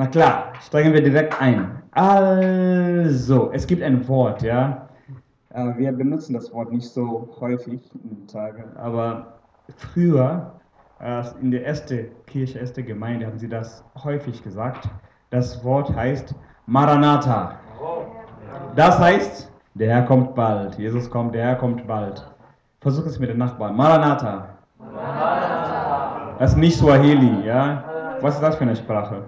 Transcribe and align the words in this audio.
Na 0.00 0.06
klar, 0.06 0.54
steigen 0.62 0.94
wir 0.94 1.02
direkt 1.02 1.38
ein. 1.42 1.82
Also, 1.90 3.50
es 3.52 3.66
gibt 3.66 3.82
ein 3.82 4.08
Wort, 4.08 4.40
ja. 4.40 4.88
Äh, 5.52 5.76
Wir 5.76 5.92
benutzen 5.92 6.32
das 6.32 6.50
Wort 6.54 6.72
nicht 6.72 6.88
so 6.88 7.28
häufig 7.38 7.82
in 8.02 8.08
den 8.08 8.26
Tagen, 8.26 8.64
aber 8.78 9.34
früher 9.76 10.52
äh, 11.02 11.22
in 11.42 11.50
der 11.50 11.66
ersten 11.66 12.06
Kirche, 12.26 12.60
erste 12.60 12.82
Gemeinde 12.82 13.26
haben 13.26 13.38
sie 13.38 13.50
das 13.50 13.84
häufig 14.02 14.42
gesagt. 14.42 14.88
Das 15.28 15.62
Wort 15.64 15.94
heißt 15.94 16.34
Maranatha. 16.64 17.56
Das 18.76 18.98
heißt, 18.98 19.52
der 19.74 19.90
Herr 19.90 20.02
kommt 20.04 20.34
bald. 20.34 20.78
Jesus 20.78 21.10
kommt, 21.10 21.34
der 21.34 21.44
Herr 21.44 21.56
kommt 21.56 21.86
bald. 21.86 22.26
Versuch 22.80 23.04
es 23.04 23.18
mit 23.18 23.28
den 23.28 23.36
Nachbarn. 23.36 23.76
Maranatha. 23.76 24.46
Das 26.38 26.52
ist 26.52 26.56
nicht 26.56 26.78
Swahili, 26.78 27.46
ja? 27.46 27.84
Was 28.22 28.36
ist 28.36 28.42
das 28.42 28.56
für 28.56 28.62
eine 28.62 28.76
Sprache? 28.76 29.24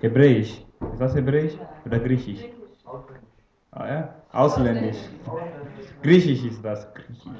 Hebräisch. 0.00 0.64
Ist 0.92 1.00
das 1.00 1.14
Hebräisch 1.14 1.54
oder 1.84 1.98
Griechisch? 1.98 2.44
Ah, 3.72 3.86
ja? 3.86 4.08
Ausländisch. 4.32 4.98
Griechisch 6.02 6.44
ist 6.44 6.64
das. 6.64 6.92
Griechisch. 6.94 7.30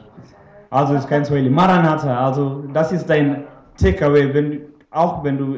Also 0.71 0.95
ist 0.95 1.09
kein 1.09 1.25
Swahili. 1.25 1.51
Maranatha, 1.51 2.27
also 2.27 2.63
das 2.73 2.93
ist 2.93 3.09
dein 3.11 3.45
Takeaway, 3.77 4.33
wenn, 4.33 4.61
auch 4.91 5.25
wenn 5.25 5.39
du 5.39 5.57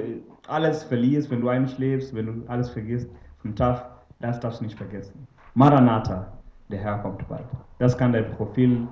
alles 0.49 0.85
verlierst, 0.85 1.31
wenn 1.31 1.41
du 1.41 1.49
einschläfst, 1.49 2.15
wenn 2.15 2.27
du 2.27 2.33
alles 2.49 2.71
vergisst 2.71 3.11
vom 3.43 3.55
Tag, 3.55 3.85
das 4.21 4.41
darfst 4.41 4.61
du 4.61 4.65
nicht 4.65 4.79
vergessen. 4.79 5.27
Maranatha, 5.55 6.29
der 6.71 6.79
Herr 6.79 6.99
kommt 6.99 7.29
bald. 7.29 7.45
Das 7.79 7.97
kann 7.99 8.13
dein 8.13 8.31
Profil, 8.31 8.87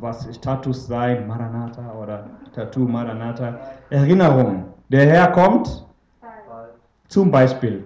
was 0.00 0.28
Status 0.34 0.86
sein, 0.86 1.26
Maranatha 1.26 1.92
oder 1.94 2.26
Tattoo 2.54 2.86
Maranatha. 2.86 3.58
Erinnerung, 3.90 4.64
der 4.88 5.06
Herr 5.06 5.32
kommt 5.32 5.85
zum 7.08 7.30
Beispiel. 7.30 7.84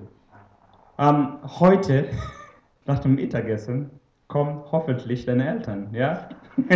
Ähm, 0.98 1.38
heute, 1.60 2.06
nach 2.86 2.98
dem 2.98 3.14
Mittagessen, 3.14 3.90
kommen 4.28 4.62
hoffentlich 4.70 5.26
deine 5.26 5.46
Eltern, 5.48 5.88
ja? 5.92 6.28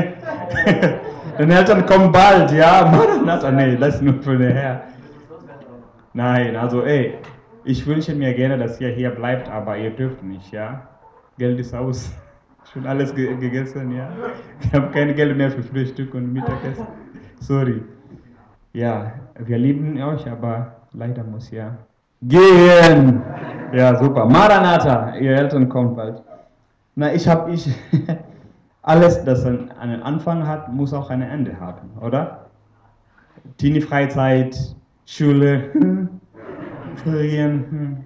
deine 1.38 1.54
Eltern 1.54 1.86
kommen 1.86 2.10
bald, 2.10 2.50
ja? 2.52 2.84
Maranatha, 2.90 3.50
nee, 3.50 3.76
das 3.76 3.96
ist 3.96 4.02
nur 4.02 4.14
für 4.22 4.36
den 4.36 4.52
Herr. 4.52 4.82
Nein, 6.12 6.56
also 6.56 6.82
ey, 6.82 7.14
ich 7.64 7.86
wünsche 7.86 8.14
mir 8.14 8.34
gerne, 8.34 8.58
dass 8.58 8.80
ihr 8.80 8.88
hier 8.88 9.10
bleibt, 9.10 9.48
aber 9.48 9.76
ihr 9.76 9.90
dürft 9.90 10.22
nicht, 10.22 10.52
ja? 10.52 10.88
Geld 11.38 11.58
ist 11.58 11.74
aus. 11.74 12.12
Schon 12.72 12.86
alles 12.86 13.14
ge 13.14 13.36
gegessen, 13.36 13.92
ja? 13.92 14.08
Ich 14.60 14.72
habe 14.72 14.90
kein 14.90 15.14
Geld 15.14 15.36
mehr 15.36 15.50
für 15.50 15.62
Frühstück 15.62 16.14
und 16.14 16.32
Mittagessen. 16.32 16.86
Sorry. 17.40 17.82
Ja, 18.72 19.12
wir 19.38 19.58
lieben 19.58 20.00
euch, 20.02 20.28
aber 20.28 20.76
leider 20.92 21.22
muss 21.24 21.50
ja 21.50 21.76
gehen. 22.28 23.22
Ja, 23.72 23.96
super. 23.96 24.26
Maranatha, 24.26 25.16
ihr 25.16 25.36
Eltern 25.36 25.68
kommt 25.68 25.96
bald. 25.96 26.22
Na, 26.94 27.12
ich 27.12 27.26
habe 27.26 27.50
ich 27.50 27.68
alles, 28.82 29.24
das 29.24 29.44
einen 29.44 30.02
Anfang 30.02 30.46
hat, 30.46 30.72
muss 30.72 30.92
auch 30.92 31.10
ein 31.10 31.22
Ende 31.22 31.58
haben, 31.58 31.90
oder? 32.00 32.46
Teenie-Freizeit, 33.58 34.56
Schule, 35.06 35.70
Ferien, 37.04 37.64
hm. 37.70 37.96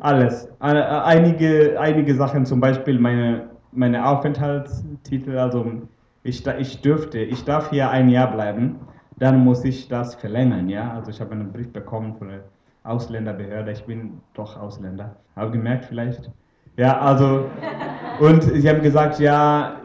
alles. 0.00 0.48
Einige, 0.60 1.78
einige 1.78 2.14
Sachen, 2.14 2.46
zum 2.46 2.60
Beispiel 2.60 2.98
meine, 2.98 3.50
meine 3.72 4.06
Aufenthaltstitel, 4.06 5.38
also 5.38 5.66
ich, 6.22 6.46
ich 6.46 6.80
dürfte, 6.80 7.18
ich 7.18 7.44
darf 7.44 7.70
hier 7.70 7.90
ein 7.90 8.08
Jahr 8.08 8.32
bleiben, 8.32 8.76
dann 9.18 9.44
muss 9.44 9.64
ich 9.64 9.88
das 9.88 10.14
verlängern, 10.14 10.68
ja. 10.68 10.94
Also 10.94 11.10
ich 11.10 11.20
habe 11.20 11.32
einen 11.32 11.52
Brief 11.52 11.70
bekommen 11.72 12.14
von 12.16 12.28
der 12.28 12.40
Ausländerbehörde, 12.84 13.72
ich 13.72 13.84
bin 13.84 14.20
doch 14.34 14.56
Ausländer, 14.60 15.16
habe 15.36 15.50
gemerkt 15.50 15.86
vielleicht. 15.86 16.30
Ja, 16.76 16.98
also, 17.00 17.46
und 18.20 18.42
sie 18.42 18.68
haben 18.68 18.82
gesagt, 18.82 19.18
ja, 19.18 19.80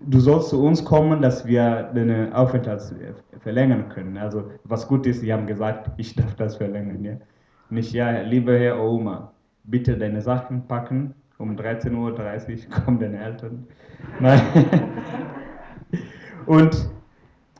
du 0.00 0.20
sollst 0.20 0.50
zu 0.50 0.62
uns 0.62 0.84
kommen, 0.84 1.22
dass 1.22 1.46
wir 1.46 1.90
deine 1.94 2.30
Aufenthalt 2.34 2.94
verlängern 3.40 3.88
können. 3.88 4.16
Also, 4.16 4.50
was 4.64 4.88
gut 4.88 5.06
ist, 5.06 5.20
sie 5.20 5.32
haben 5.32 5.46
gesagt, 5.46 5.90
ich 5.96 6.16
darf 6.16 6.34
das 6.34 6.56
verlängern, 6.56 7.04
ja. 7.04 7.16
Nicht, 7.70 7.92
ja, 7.92 8.20
lieber 8.22 8.58
Herr 8.58 8.80
Oma, 8.80 9.32
bitte 9.64 9.96
deine 9.96 10.20
Sachen 10.20 10.66
packen, 10.66 11.14
um 11.38 11.56
13.30 11.56 11.94
Uhr 11.94 12.70
kommen 12.84 12.98
deine 12.98 13.18
Eltern. 13.18 13.66
Nein. 14.20 14.40
Und 16.46 16.90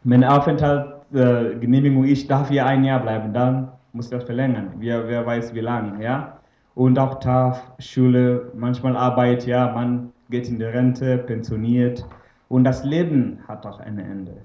meine 0.02 0.30
Aufenthaltsgenehmigung, 0.30 2.04
äh, 2.04 2.08
ich 2.08 2.26
darf 2.26 2.50
hier 2.50 2.66
ein 2.66 2.84
Jahr 2.84 3.00
bleiben, 3.00 3.32
dann 3.32 3.73
muss 3.94 4.10
das 4.10 4.24
verlängern. 4.24 4.72
Wer, 4.78 5.08
wer 5.08 5.24
weiß 5.24 5.54
wie 5.54 5.60
lange, 5.60 6.02
ja. 6.02 6.38
Und 6.74 6.98
auch 6.98 7.20
TAF, 7.20 7.62
Schule, 7.78 8.50
manchmal 8.54 8.96
Arbeit, 8.96 9.46
ja, 9.46 9.72
man 9.72 10.12
geht 10.28 10.48
in 10.48 10.58
die 10.58 10.64
Rente, 10.64 11.18
pensioniert. 11.18 12.04
Und 12.48 12.64
das 12.64 12.84
Leben 12.84 13.38
hat 13.46 13.64
auch 13.64 13.78
ein 13.80 13.98
Ende. 13.98 14.44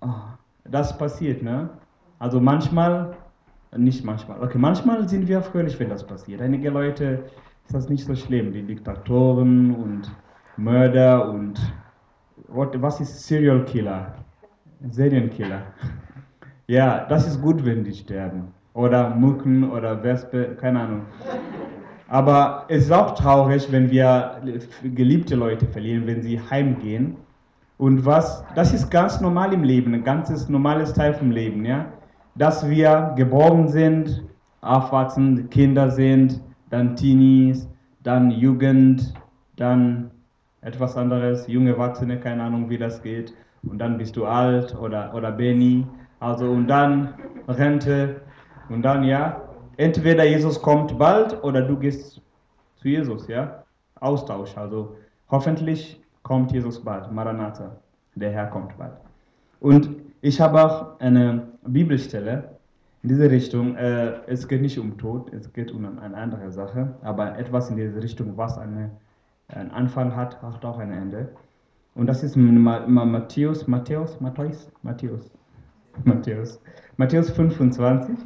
Oh, 0.00 0.08
das 0.64 0.98
passiert, 0.98 1.42
ne? 1.42 1.70
Also 2.18 2.40
manchmal, 2.40 3.16
nicht 3.76 4.04
manchmal, 4.04 4.42
okay, 4.42 4.58
manchmal 4.58 5.08
sind 5.08 5.28
wir 5.28 5.42
fröhlich, 5.42 5.78
wenn 5.78 5.88
das 5.88 6.04
passiert. 6.04 6.40
Einige 6.40 6.70
Leute 6.70 7.24
ist 7.66 7.74
das 7.74 7.88
nicht 7.88 8.04
so 8.04 8.16
schlimm, 8.16 8.52
die 8.52 8.62
Diktatoren 8.62 9.74
und 9.74 10.10
Mörder 10.56 11.28
und 11.28 11.60
what, 12.48 12.80
was 12.82 13.00
ist 13.00 13.26
Serial 13.26 13.64
Killer? 13.64 14.14
Serienkiller. 14.90 15.62
Ja, 16.68 17.06
das 17.08 17.26
ist 17.28 17.40
gut, 17.40 17.64
wenn 17.64 17.84
die 17.84 17.92
sterben. 17.92 18.48
Oder 18.74 19.14
Mücken 19.14 19.70
oder 19.70 20.02
Wespe, 20.02 20.56
keine 20.60 20.80
Ahnung. 20.80 21.02
Aber 22.08 22.64
es 22.68 22.84
ist 22.84 22.92
auch 22.92 23.14
traurig, 23.14 23.70
wenn 23.70 23.90
wir 23.90 24.42
geliebte 24.82 25.36
Leute 25.36 25.66
verlieren, 25.66 26.06
wenn 26.06 26.22
sie 26.22 26.40
heimgehen. 26.40 27.16
Und 27.78 28.04
was, 28.04 28.44
das 28.54 28.72
ist 28.72 28.90
ganz 28.90 29.20
normal 29.20 29.52
im 29.52 29.62
Leben, 29.62 29.94
ein 29.94 30.02
ganzes 30.02 30.48
normales 30.48 30.92
Teil 30.92 31.14
vom 31.14 31.30
Leben, 31.30 31.64
ja. 31.64 31.86
Dass 32.34 32.68
wir 32.68 33.12
geboren 33.16 33.68
sind, 33.68 34.22
aufwachsen, 34.60 35.48
Kinder 35.50 35.90
sind, 35.90 36.40
dann 36.70 36.96
Teenies, 36.96 37.68
dann 38.02 38.30
Jugend, 38.30 39.14
dann 39.56 40.10
etwas 40.62 40.96
anderes, 40.96 41.46
junge 41.46 41.70
Erwachsene, 41.70 42.18
keine 42.18 42.42
Ahnung, 42.42 42.68
wie 42.68 42.78
das 42.78 43.02
geht. 43.02 43.32
Und 43.62 43.78
dann 43.78 43.98
bist 43.98 44.16
du 44.16 44.26
alt 44.26 44.76
oder, 44.76 45.14
oder 45.14 45.30
Benny. 45.30 45.86
Also, 46.20 46.50
und 46.50 46.66
dann 46.68 47.14
Rente. 47.48 48.20
Und 48.68 48.82
dann, 48.82 49.04
ja, 49.04 49.42
entweder 49.76 50.24
Jesus 50.24 50.60
kommt 50.60 50.98
bald 50.98 51.42
oder 51.44 51.62
du 51.62 51.76
gehst 51.76 52.20
zu 52.76 52.88
Jesus, 52.88 53.28
ja. 53.28 53.64
Austausch. 54.00 54.56
Also, 54.56 54.96
hoffentlich 55.30 56.00
kommt 56.22 56.52
Jesus 56.52 56.82
bald. 56.82 57.10
Maranatha. 57.12 57.76
Der 58.14 58.30
Herr 58.30 58.46
kommt 58.46 58.76
bald. 58.78 58.94
Und 59.60 59.90
ich 60.22 60.40
habe 60.40 60.62
auch 60.64 60.98
eine 61.00 61.48
Bibelstelle 61.66 62.56
in 63.02 63.10
diese 63.10 63.30
Richtung. 63.30 63.76
Äh, 63.76 64.14
es 64.26 64.48
geht 64.48 64.62
nicht 64.62 64.78
um 64.78 64.96
Tod, 64.98 65.32
es 65.32 65.52
geht 65.52 65.70
um 65.72 65.84
eine 65.98 66.16
andere 66.16 66.50
Sache. 66.50 66.94
Aber 67.02 67.38
etwas 67.38 67.70
in 67.70 67.76
diese 67.76 68.02
Richtung, 68.02 68.36
was 68.36 68.58
eine 68.58 68.90
einen 69.48 69.70
Anfang 69.70 70.14
hat, 70.16 70.42
hat 70.42 70.64
auch 70.64 70.78
ein 70.78 70.90
Ende. 70.92 71.28
Und 71.94 72.08
das 72.08 72.24
ist 72.24 72.36
Ma- 72.36 72.84
Ma- 72.86 73.04
Matthäus, 73.04 73.68
Matthäus, 73.68 74.20
Matthäus, 74.20 74.70
Matthäus, 74.82 75.30
Matthäus, 76.04 76.60
Matthäus 76.96 77.30
25, 77.30 78.16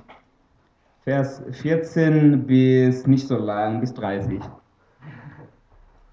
Vers 1.03 1.43
14 1.51 2.47
bis 2.47 3.07
nicht 3.07 3.27
so 3.27 3.39
lang, 3.39 3.81
bis 3.81 3.95
30. 3.95 4.41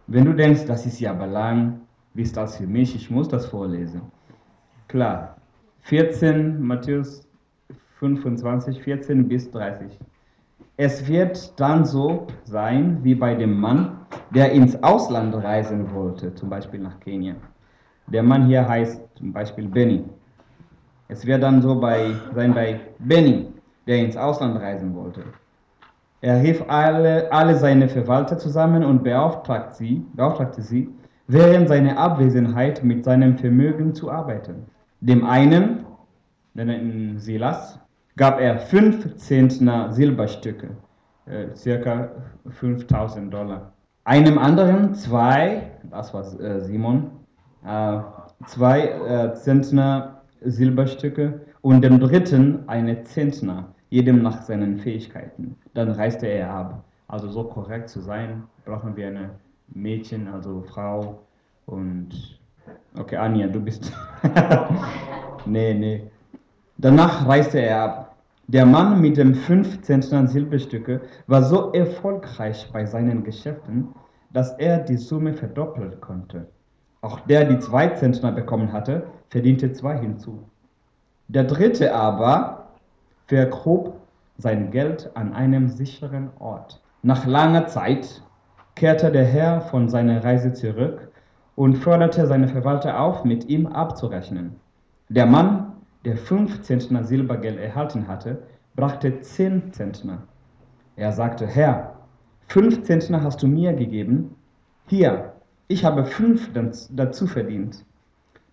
Wenn 0.07 0.25
du 0.25 0.34
denkst, 0.34 0.66
das 0.66 0.85
ist 0.85 1.00
ja 1.00 1.12
aber 1.12 1.28
lang, 1.28 1.81
wie 2.13 2.22
ist 2.22 2.38
das 2.38 2.57
für 2.57 2.68
mich? 2.68 2.95
Ich 2.95 3.12
muss 3.12 3.28
das 3.28 3.45
vorlesen. 3.47 4.01
Klar, 4.88 5.35
14, 5.81 6.62
Matthäus 6.62 7.28
25, 8.00 8.81
14 8.81 9.28
bis 9.28 9.51
30. 9.51 10.00
Es 10.78 11.07
wird 11.07 11.59
dann 11.59 11.83
so 11.83 12.27
sein 12.44 13.00
wie 13.04 13.15
bei 13.15 13.36
dem 13.36 13.59
Mann, 13.59 14.06
der 14.33 14.51
ins 14.51 14.81
Ausland 14.83 15.36
reisen 15.36 15.94
wollte, 15.94 16.33
zum 16.36 16.50
Beispiel 16.50 16.80
nach 16.80 17.00
Kenia. 17.01 17.36
Der 18.07 18.24
Mann 18.24 18.45
hier 18.45 18.68
heißt 18.68 19.01
zum 19.15 19.33
Beispiel 19.33 19.68
Benny. 19.68 20.06
Es 21.09 21.25
wird 21.25 21.44
dann 21.44 21.62
so 21.62 21.80
bei, 21.80 22.12
sein 22.36 22.54
bei 22.54 22.80
Benny, 23.00 23.48
der 23.88 24.00
ins 24.00 24.18
Ausland 24.18 24.59
reisen 24.59 24.95
wollte. 24.95 25.24
Er 26.21 26.42
rief 26.42 26.63
alle, 26.68 27.31
alle 27.31 27.56
seine 27.56 27.88
Verwalter 27.88 28.38
zusammen 28.38 28.83
und 28.83 29.04
beauftragte 29.04 29.75
sie, 29.75 30.06
beauftragte 30.15 30.62
sie, 30.62 30.89
während 31.27 31.68
seiner 31.68 31.98
Abwesenheit 31.98 32.83
mit 32.83 33.06
seinem 33.06 33.38
Vermögen 33.38 33.94
zu 33.94 34.12
arbeiten. 34.12 34.65
Dem 35.00 35.25
einen, 35.25 35.86
den 36.56 37.19
Silas, 37.19 37.80
gab 38.15 38.39
er 38.42 38.57
fünf 38.57 39.15
Zentner 39.18 39.92
Silberstücke, 39.92 40.69
äh, 41.27 41.56
circa 41.56 42.09
5000 42.50 43.31
Dollar. 43.31 43.74
Einem 44.06 44.39
anderen 44.39 44.95
zwei, 44.95 45.71
das 45.92 46.13
war 46.13 46.24
äh, 46.42 46.62
Simon, 46.62 47.12
äh, 47.63 48.00
zwei 48.48 48.88
äh, 48.88 49.33
Zentner 49.36 50.17
Silberstücke 50.42 51.42
und 51.62 51.81
dem 51.81 52.00
dritten 52.00 52.68
eine 52.68 53.04
Zentner, 53.04 53.74
jedem 53.89 54.22
nach 54.22 54.42
seinen 54.42 54.78
Fähigkeiten. 54.78 55.56
Dann 55.74 55.92
reiste 55.92 56.28
er 56.28 56.50
ab. 56.50 56.84
Also 57.07 57.30
so 57.30 57.44
korrekt 57.45 57.89
zu 57.89 58.01
sein, 58.01 58.44
brauchen 58.66 58.95
wir 58.95 59.07
eine 59.07 59.30
Mädchen, 59.69 60.28
also 60.28 60.62
Frau 60.62 61.19
und 61.66 62.39
okay, 62.98 63.18
Anja, 63.18 63.48
du 63.48 63.60
bist. 63.62 63.94
nee, 65.45 65.74
nee. 65.74 66.04
Danach 66.78 67.28
reiste 67.28 67.60
er 67.60 67.81
ab. 67.83 68.16
Der 68.48 68.66
Mann 68.66 69.01
mit 69.01 69.18
dem 69.18 69.36
15. 69.36 70.28
Silberstücke 70.28 71.01
war 71.28 71.44
so 71.44 71.72
erfolgreich 71.74 72.69
bei 72.72 72.86
seinen 72.86 73.24
Geschäften, 73.24 73.90
dass 74.31 74.54
er 74.57 74.80
die 74.80 74.98
Summe 74.98 75.33
verdoppeln 75.33 76.00
konnte. 76.00 76.48
Auch 77.01 77.19
der, 77.21 77.45
die 77.45 77.59
zwei 77.59 77.89
Zentner 77.89 78.31
bekommen 78.31 78.73
hatte, 78.73 79.03
verdiente 79.29 79.71
zwei 79.73 79.97
hinzu. 79.97 80.44
Der 81.27 81.44
dritte 81.44 81.94
aber 81.94 82.67
vergrub 83.27 83.99
sein 84.38 84.71
Geld 84.71 85.11
an 85.15 85.33
einem 85.33 85.67
sicheren 85.67 86.29
Ort. 86.39 86.81
Nach 87.03 87.25
langer 87.25 87.67
Zeit 87.67 88.21
kehrte 88.75 89.11
der 89.11 89.25
Herr 89.25 89.61
von 89.61 89.89
seiner 89.89 90.23
Reise 90.23 90.53
zurück 90.53 91.11
und 91.55 91.75
forderte 91.75 92.27
seine 92.27 92.47
Verwalter 92.47 92.99
auf, 92.99 93.23
mit 93.23 93.49
ihm 93.49 93.65
abzurechnen. 93.67 94.55
Der 95.09 95.25
Mann, 95.25 95.73
der 96.05 96.17
fünf 96.17 96.61
Zentner 96.61 97.03
Silbergeld 97.03 97.59
erhalten 97.59 98.07
hatte, 98.07 98.44
brachte 98.75 99.21
zehn 99.21 99.73
Zentner. 99.73 100.23
Er 100.95 101.11
sagte, 101.11 101.47
Herr, 101.47 101.95
fünf 102.47 102.83
Zentner 102.83 103.23
hast 103.23 103.41
du 103.41 103.47
mir 103.47 103.73
gegeben, 103.73 104.35
hier, 104.88 105.33
ich 105.68 105.84
habe 105.84 106.06
fünf 106.06 106.50
dazu 106.92 107.28
verdient. 107.28 107.86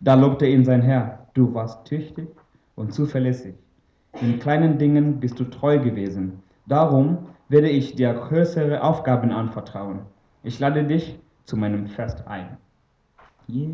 Da 0.00 0.14
lobte 0.14 0.46
ihn 0.46 0.64
sein 0.64 0.82
Herr, 0.82 1.26
du 1.34 1.54
warst 1.54 1.84
tüchtig 1.84 2.28
und 2.74 2.92
zuverlässig. 2.92 3.54
In 4.20 4.38
kleinen 4.38 4.78
Dingen 4.78 5.20
bist 5.20 5.38
du 5.38 5.44
treu 5.44 5.78
gewesen. 5.78 6.42
Darum 6.66 7.26
werde 7.48 7.68
ich 7.68 7.94
dir 7.94 8.12
größere 8.14 8.82
Aufgaben 8.82 9.30
anvertrauen. 9.30 10.00
Ich 10.42 10.58
lade 10.58 10.84
dich 10.84 11.18
zu 11.44 11.56
meinem 11.56 11.86
Fest 11.86 12.26
ein. 12.26 12.56
Yeah. 13.48 13.70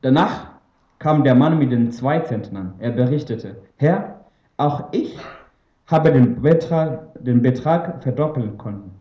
Danach 0.00 0.52
kam 0.98 1.24
der 1.24 1.34
Mann 1.34 1.58
mit 1.58 1.72
den 1.72 1.90
zwei 1.90 2.20
Zentnern. 2.20 2.74
Er 2.78 2.92
berichtete, 2.92 3.56
Herr, 3.76 4.24
auch 4.56 4.92
ich 4.92 5.18
habe 5.86 6.12
den 6.12 6.40
Betrag, 6.40 7.22
den 7.22 7.42
Betrag 7.42 8.02
verdoppeln 8.02 8.56
können. 8.56 8.92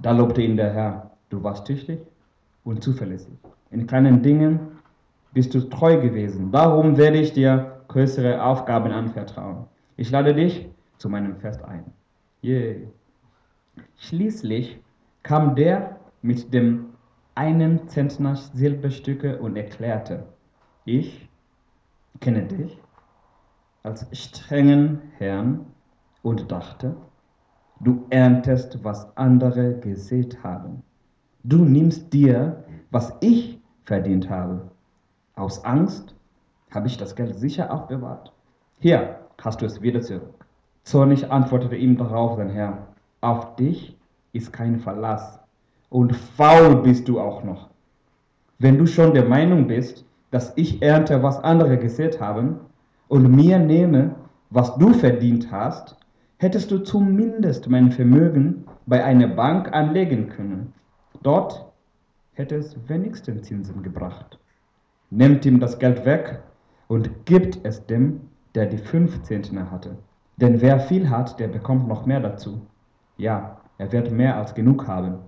Da 0.00 0.12
lobte 0.12 0.42
ihn 0.42 0.56
der 0.56 0.72
Herr, 0.72 1.10
du 1.28 1.42
warst 1.42 1.66
tüchtig 1.66 2.00
und 2.64 2.82
zuverlässig. 2.82 3.34
In 3.70 3.86
kleinen 3.86 4.22
Dingen 4.22 4.60
bist 5.32 5.54
du 5.54 5.60
treu 5.60 6.00
gewesen. 6.00 6.52
Darum 6.52 6.96
werde 6.96 7.18
ich 7.18 7.32
dir 7.32 7.82
größere 7.88 8.42
Aufgaben 8.42 8.92
anvertrauen. 8.92 9.66
Ich 9.96 10.10
lade 10.10 10.34
dich 10.34 10.68
zu 10.98 11.08
meinem 11.08 11.36
Fest 11.36 11.62
ein. 11.64 11.84
Yeah. 12.44 12.76
Schließlich 13.96 14.80
kam 15.22 15.54
der 15.54 16.00
mit 16.22 16.52
dem 16.52 16.86
einen 17.34 17.88
Zentner 17.88 18.36
Silberstücke 18.36 19.38
und 19.38 19.56
erklärte, 19.56 20.26
ich 20.84 21.28
kenne 22.20 22.44
dich 22.44 22.78
als 23.82 24.06
strengen 24.12 25.00
Herrn 25.18 25.66
und 26.22 26.52
dachte, 26.52 26.96
du 27.80 28.06
erntest, 28.10 28.84
was 28.84 29.16
andere 29.16 29.78
gesät 29.78 30.42
haben. 30.44 30.82
Du 31.44 31.64
nimmst 31.64 32.12
dir, 32.12 32.62
was 32.92 33.16
ich 33.20 33.58
verdient 33.82 34.30
habe. 34.30 34.70
Aus 35.34 35.64
Angst 35.64 36.14
habe 36.70 36.86
ich 36.86 36.96
das 36.98 37.16
Geld 37.16 37.34
sicher 37.34 37.72
aufbewahrt. 37.72 38.32
Hier 38.78 39.16
hast 39.42 39.60
du 39.60 39.66
es 39.66 39.82
wieder 39.82 40.00
zurück. 40.02 40.46
Zornig 40.84 41.32
antwortete 41.32 41.74
ihm 41.74 41.96
darauf 41.96 42.36
sein 42.36 42.50
Herr, 42.50 42.86
auf 43.20 43.56
dich 43.56 43.96
ist 44.32 44.52
kein 44.52 44.78
Verlass 44.78 45.40
und 45.90 46.14
faul 46.14 46.76
bist 46.76 47.08
du 47.08 47.18
auch 47.18 47.42
noch. 47.42 47.70
Wenn 48.60 48.78
du 48.78 48.86
schon 48.86 49.12
der 49.12 49.24
Meinung 49.24 49.66
bist, 49.66 50.04
dass 50.30 50.52
ich 50.56 50.80
ernte, 50.80 51.24
was 51.24 51.42
andere 51.42 51.76
gesät 51.76 52.20
haben 52.20 52.60
und 53.08 53.34
mir 53.34 53.58
nehme, 53.58 54.14
was 54.50 54.76
du 54.76 54.92
verdient 54.92 55.50
hast, 55.50 55.96
hättest 56.38 56.70
du 56.70 56.78
zumindest 56.78 57.68
mein 57.68 57.90
Vermögen 57.90 58.64
bei 58.86 59.02
einer 59.04 59.28
Bank 59.28 59.72
anlegen 59.72 60.28
können. 60.28 60.72
Dort 61.22 61.72
hätte 62.32 62.56
es 62.56 62.76
wenigstens 62.88 63.42
Zinsen 63.42 63.82
gebracht. 63.82 64.38
Nimmt 65.10 65.44
ihm 65.44 65.60
das 65.60 65.78
Geld 65.78 66.04
weg 66.04 66.42
und 66.88 67.26
gibt 67.26 67.64
es 67.64 67.86
dem, 67.86 68.22
der 68.54 68.66
die 68.66 68.78
fünf 68.78 69.22
Zentner 69.22 69.70
hatte. 69.70 69.96
Denn 70.36 70.60
wer 70.60 70.80
viel 70.80 71.08
hat, 71.10 71.38
der 71.38 71.48
bekommt 71.48 71.86
noch 71.86 72.06
mehr 72.06 72.20
dazu. 72.20 72.66
Ja, 73.18 73.60
er 73.78 73.92
wird 73.92 74.10
mehr 74.10 74.36
als 74.36 74.54
genug 74.54 74.88
haben. 74.88 75.18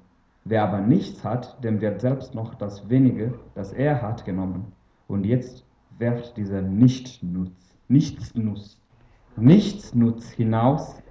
Wer 0.45 0.65
aber 0.65 0.81
nichts 0.81 1.23
hat, 1.23 1.63
dem 1.63 1.81
wird 1.81 2.01
selbst 2.01 2.35
noch 2.35 2.55
das 2.55 2.89
wenige, 2.89 3.35
das 3.55 3.73
er 3.73 4.03
hat, 4.03 4.25
genommen. 4.25 4.73
Und 5.07 5.25
jetzt 5.25 5.65
werft 5.99 6.37
dieser 6.37 6.61
Nichtnutz, 6.61 7.77
Nichtsnutz, 7.89 8.81
Nichtsnutz 9.37 10.31
hinaus 10.31 11.03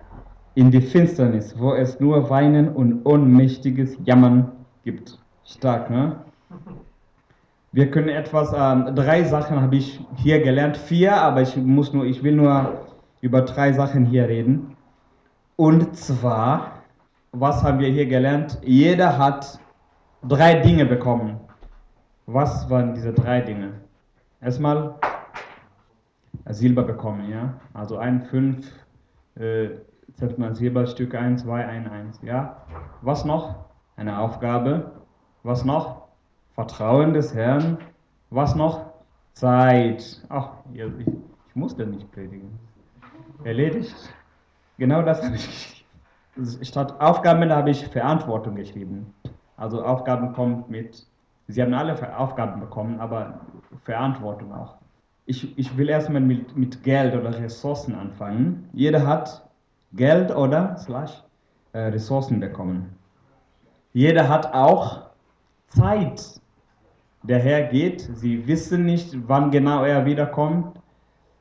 in 0.55 0.71
die 0.71 0.81
Finsternis, 0.81 1.57
wo 1.57 1.73
es 1.73 1.99
nur 1.99 2.29
Weinen 2.29 2.69
und 2.69 3.05
ohnmächtiges 3.05 3.97
Jammern 4.03 4.51
gibt. 4.83 5.19
Stark, 5.45 5.89
ne? 5.89 6.17
Wir 7.71 7.89
können 7.89 8.09
etwas, 8.09 8.53
ähm, 8.55 8.95
drei 8.95 9.23
Sachen 9.23 9.59
habe 9.61 9.75
ich 9.75 9.99
hier 10.15 10.41
gelernt, 10.41 10.77
vier, 10.77 11.15
aber 11.15 11.41
ich 11.41 11.57
muss 11.57 11.91
nur, 11.91 12.05
ich 12.05 12.23
will 12.23 12.35
nur 12.35 12.85
über 13.21 13.41
drei 13.41 13.73
Sachen 13.73 14.05
hier 14.05 14.27
reden. 14.27 14.75
Und 15.55 15.95
zwar, 15.95 16.83
was 17.31 17.63
haben 17.63 17.79
wir 17.79 17.89
hier 17.89 18.05
gelernt? 18.05 18.59
Jeder 18.63 19.17
hat 19.17 19.59
drei 20.21 20.59
Dinge 20.59 20.85
bekommen. 20.85 21.39
Was 22.25 22.69
waren 22.69 22.93
diese 22.93 23.11
drei 23.11 23.41
Dinge? 23.41 23.73
Erstmal 24.39 24.95
Silber 26.49 26.83
bekommen, 26.83 27.29
ja. 27.29 27.53
Also 27.73 27.97
ein, 27.97 28.21
fünf, 28.21 28.69
äh, 29.35 29.69
Silberstücke, 30.51 31.17
ein, 31.17 31.37
zwei, 31.37 31.65
ein, 31.65 31.87
eins, 31.87 32.19
ja. 32.21 32.57
Was 33.01 33.25
noch? 33.25 33.65
Eine 33.95 34.19
Aufgabe. 34.19 34.91
Was 35.43 35.63
noch? 35.65 36.07
Vertrauen 36.55 37.13
des 37.13 37.33
Herrn. 37.33 37.77
Was 38.29 38.55
noch? 38.55 38.93
Zeit. 39.33 40.21
Ach, 40.29 40.49
ich, 40.73 40.81
ich 40.81 41.55
musste 41.55 41.85
nicht 41.85 42.11
predigen. 42.11 42.57
Erledigt. 43.43 43.95
Genau 44.77 45.01
das 45.01 45.23
habe 45.23 45.35
ich. 45.35 45.85
Statt 46.63 46.99
Aufgaben 46.99 47.51
habe 47.51 47.69
ich 47.69 47.87
Verantwortung 47.87 48.55
geschrieben. 48.55 49.13
Also 49.57 49.83
Aufgaben 49.83 50.33
kommt 50.33 50.69
mit, 50.69 51.05
Sie 51.47 51.61
haben 51.61 51.73
alle 51.73 52.17
Aufgaben 52.17 52.59
bekommen, 52.59 52.99
aber 52.99 53.41
Verantwortung 53.83 54.51
auch. 54.51 54.75
Ich, 55.25 55.57
ich 55.57 55.77
will 55.77 55.89
erstmal 55.89 56.21
mit, 56.21 56.57
mit 56.57 56.83
Geld 56.83 57.15
oder 57.15 57.37
Ressourcen 57.37 57.93
anfangen. 57.93 58.67
Jeder 58.73 59.05
hat 59.05 59.47
Geld 59.93 60.35
oder 60.35 60.75
slash, 60.77 61.23
äh, 61.73 61.79
Ressourcen 61.79 62.39
bekommen. 62.39 62.95
Jeder 63.93 64.27
hat 64.27 64.53
auch 64.53 65.03
Zeit. 65.67 66.41
Der 67.21 67.39
Herr 67.39 67.63
geht, 67.67 68.01
sie 68.01 68.47
wissen 68.47 68.85
nicht, 68.85 69.15
wann 69.29 69.51
genau 69.51 69.83
er 69.83 70.05
wiederkommt, 70.05 70.79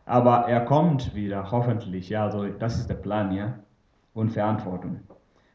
aber 0.04 0.46
er 0.48 0.60
kommt 0.60 1.14
wieder, 1.14 1.50
hoffentlich. 1.50 2.10
Ja, 2.10 2.24
also 2.24 2.46
das 2.46 2.78
ist 2.78 2.88
der 2.90 2.94
Plan, 2.94 3.32
ja. 3.32 3.54
Und 4.14 4.30
Verantwortung. 4.30 5.00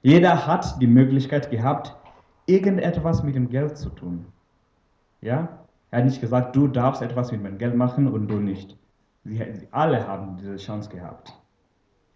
Jeder 0.02 0.48
hat 0.48 0.82
die 0.82 0.88
Möglichkeit 0.88 1.52
gehabt, 1.52 1.96
irgendetwas 2.48 3.24
mit 3.24 3.36
dem 3.36 3.50
Geld 3.50 3.78
zu 3.78 3.90
tun. 3.90 4.26
Ja? 5.22 5.50
Er 5.92 6.00
hat 6.00 6.06
nicht 6.06 6.20
gesagt, 6.20 6.56
du 6.56 6.68
darfst 6.68 7.04
etwas 7.04 7.32
mit 7.32 7.44
meinem 7.44 7.60
Geld 7.60 7.76
machen 7.76 8.08
und 8.08 8.28
du 8.28 8.40
nicht. 8.40 8.76
Sie, 9.24 9.68
alle 9.72 10.08
haben 10.08 10.38
diese 10.38 10.58
Chance 10.58 10.90
gehabt. 10.90 11.34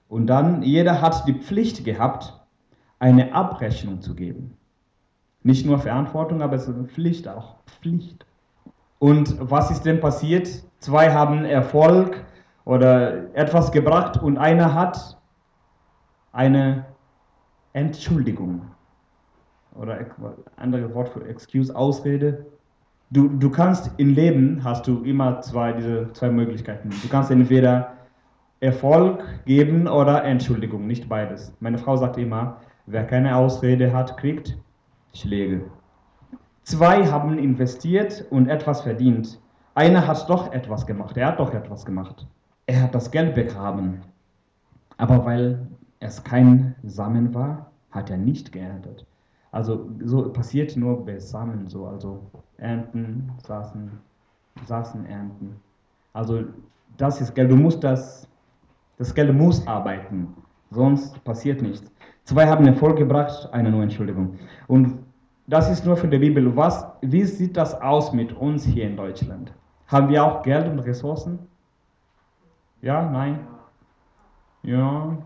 Und 0.09 0.27
dann, 0.27 0.63
jeder 0.63 1.01
hat 1.01 1.27
die 1.27 1.33
Pflicht 1.33 1.85
gehabt, 1.85 2.39
eine 2.99 3.33
Abrechnung 3.33 4.01
zu 4.01 4.15
geben. 4.15 4.57
Nicht 5.43 5.65
nur 5.65 5.79
Verantwortung, 5.79 6.41
aber 6.41 6.55
es 6.55 6.67
ist 6.67 6.75
eine 6.75 6.87
Pflicht 6.87 7.27
auch. 7.27 7.55
Pflicht. 7.65 8.25
Und 8.99 9.35
was 9.39 9.71
ist 9.71 9.83
denn 9.83 9.99
passiert? 9.99 10.63
Zwei 10.79 11.11
haben 11.11 11.45
Erfolg 11.45 12.23
oder 12.65 13.35
etwas 13.35 13.71
gebracht 13.71 14.21
und 14.21 14.37
einer 14.37 14.73
hat 14.75 15.17
eine 16.31 16.85
Entschuldigung. 17.73 18.61
Oder 19.73 20.05
andere 20.57 20.93
Wort 20.93 21.09
für 21.09 21.25
Excuse, 21.27 21.75
Ausrede. 21.75 22.45
Du, 23.09 23.27
du 23.27 23.49
kannst 23.49 23.91
im 23.97 24.13
Leben, 24.13 24.63
hast 24.63 24.85
du 24.85 25.03
immer 25.03 25.41
zwei, 25.41 25.73
diese 25.73 26.11
zwei 26.13 26.29
Möglichkeiten. 26.29 26.89
Du 26.89 27.09
kannst 27.09 27.31
entweder 27.31 27.93
Erfolg 28.59 29.23
geben 29.45 29.87
oder 29.87 30.23
Entschuldigung, 30.23 30.85
nicht 30.85 31.09
beides. 31.09 31.55
Meine 31.59 31.79
Frau 31.79 31.97
sagt 31.97 32.17
immer, 32.17 32.57
wer 32.85 33.05
keine 33.05 33.35
Ausrede 33.35 33.91
hat, 33.91 34.17
kriegt 34.17 34.57
Schläge. 35.13 35.69
Zwei 36.63 37.05
haben 37.07 37.37
investiert 37.37 38.25
und 38.29 38.47
etwas 38.47 38.81
verdient. 38.81 39.39
Einer 39.75 40.05
hat 40.07 40.29
doch 40.29 40.51
etwas 40.51 40.85
gemacht. 40.85 41.17
Er 41.17 41.27
hat 41.27 41.39
doch 41.39 41.53
etwas 41.53 41.85
gemacht. 41.85 42.27
Er 42.67 42.83
hat 42.83 42.95
das 42.95 43.11
Geld 43.11 43.35
begraben. 43.35 44.01
Aber 44.97 45.25
weil 45.25 45.67
es 45.99 46.23
kein 46.23 46.75
Samen 46.83 47.33
war, 47.33 47.71
hat 47.91 48.09
er 48.09 48.17
nicht 48.17 48.51
geerntet. 48.51 49.05
Also 49.51 49.89
so 50.03 50.31
passiert 50.31 50.77
nur 50.77 51.05
bei 51.05 51.19
Samen 51.19 51.67
so, 51.67 51.85
also 51.85 52.25
ernten, 52.57 53.31
saßen, 53.45 53.91
saßen, 54.65 55.05
ernten. 55.05 55.59
Also 56.13 56.45
das 56.97 57.19
ist 57.19 57.35
Geld, 57.35 57.51
du 57.51 57.55
musst 57.55 57.83
das, 57.83 58.27
das 58.97 59.13
Geld 59.13 59.33
muss 59.33 59.65
arbeiten, 59.67 60.35
sonst 60.69 61.21
passiert 61.23 61.61
nichts. 61.61 61.91
Zwei 62.31 62.47
haben 62.47 62.65
Erfolg 62.65 62.95
gebracht, 62.95 63.49
eine 63.51 63.69
nur 63.71 63.83
Entschuldigung. 63.83 64.39
Und 64.67 65.03
das 65.47 65.69
ist 65.69 65.85
nur 65.85 65.97
für 65.97 66.07
die 66.07 66.17
Bibel. 66.17 66.55
Was, 66.55 66.87
wie 67.01 67.25
sieht 67.25 67.57
das 67.57 67.81
aus 67.81 68.13
mit 68.13 68.31
uns 68.31 68.63
hier 68.63 68.85
in 68.85 68.95
Deutschland? 68.95 69.51
Haben 69.87 70.07
wir 70.07 70.23
auch 70.23 70.41
Geld 70.41 70.65
und 70.69 70.79
Ressourcen? 70.79 71.39
Ja, 72.81 73.01
nein? 73.09 73.39
Ja. 74.63 75.17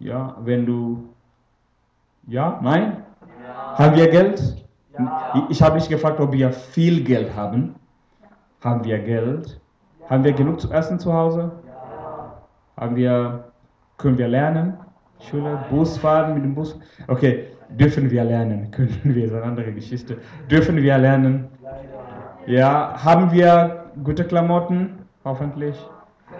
Ja, 0.00 0.36
wenn 0.40 0.66
du. 0.66 1.08
Ja, 2.26 2.60
nein? 2.62 3.02
Ja. 3.42 3.78
Haben 3.78 3.96
wir 3.96 4.10
Geld? 4.10 4.66
Ja. 4.98 5.46
Ich 5.48 5.62
habe 5.62 5.76
mich 5.76 5.88
gefragt, 5.88 6.20
ob 6.20 6.30
wir 6.30 6.52
viel 6.52 7.02
Geld 7.02 7.34
haben. 7.34 7.74
Haben 8.60 8.84
wir 8.84 8.98
Geld? 8.98 9.58
Haben 10.10 10.24
wir 10.24 10.34
genug 10.34 10.60
zu 10.60 10.70
essen 10.70 10.98
zu 10.98 11.10
Hause? 11.10 11.52
Ja. 11.66 12.42
Haben 12.76 12.96
wir, 12.96 13.44
können 13.96 14.18
wir 14.18 14.28
lernen? 14.28 14.76
Schule, 15.20 15.58
Bus 15.70 15.98
fahren 15.98 16.34
mit 16.34 16.44
dem 16.44 16.54
Bus? 16.54 16.78
Okay, 17.08 17.46
dürfen 17.68 18.10
wir 18.10 18.24
lernen? 18.24 18.70
Können 18.72 19.00
wir, 19.04 19.24
ist 19.24 19.34
eine 19.34 19.42
andere 19.42 19.72
Geschichte. 19.72 20.18
Dürfen 20.50 20.76
wir 20.76 20.98
lernen? 20.98 21.48
Ja, 22.46 22.94
haben 23.04 23.30
wir 23.32 23.84
gute 24.04 24.24
Klamotten? 24.24 24.98
Hoffentlich. 25.24 25.76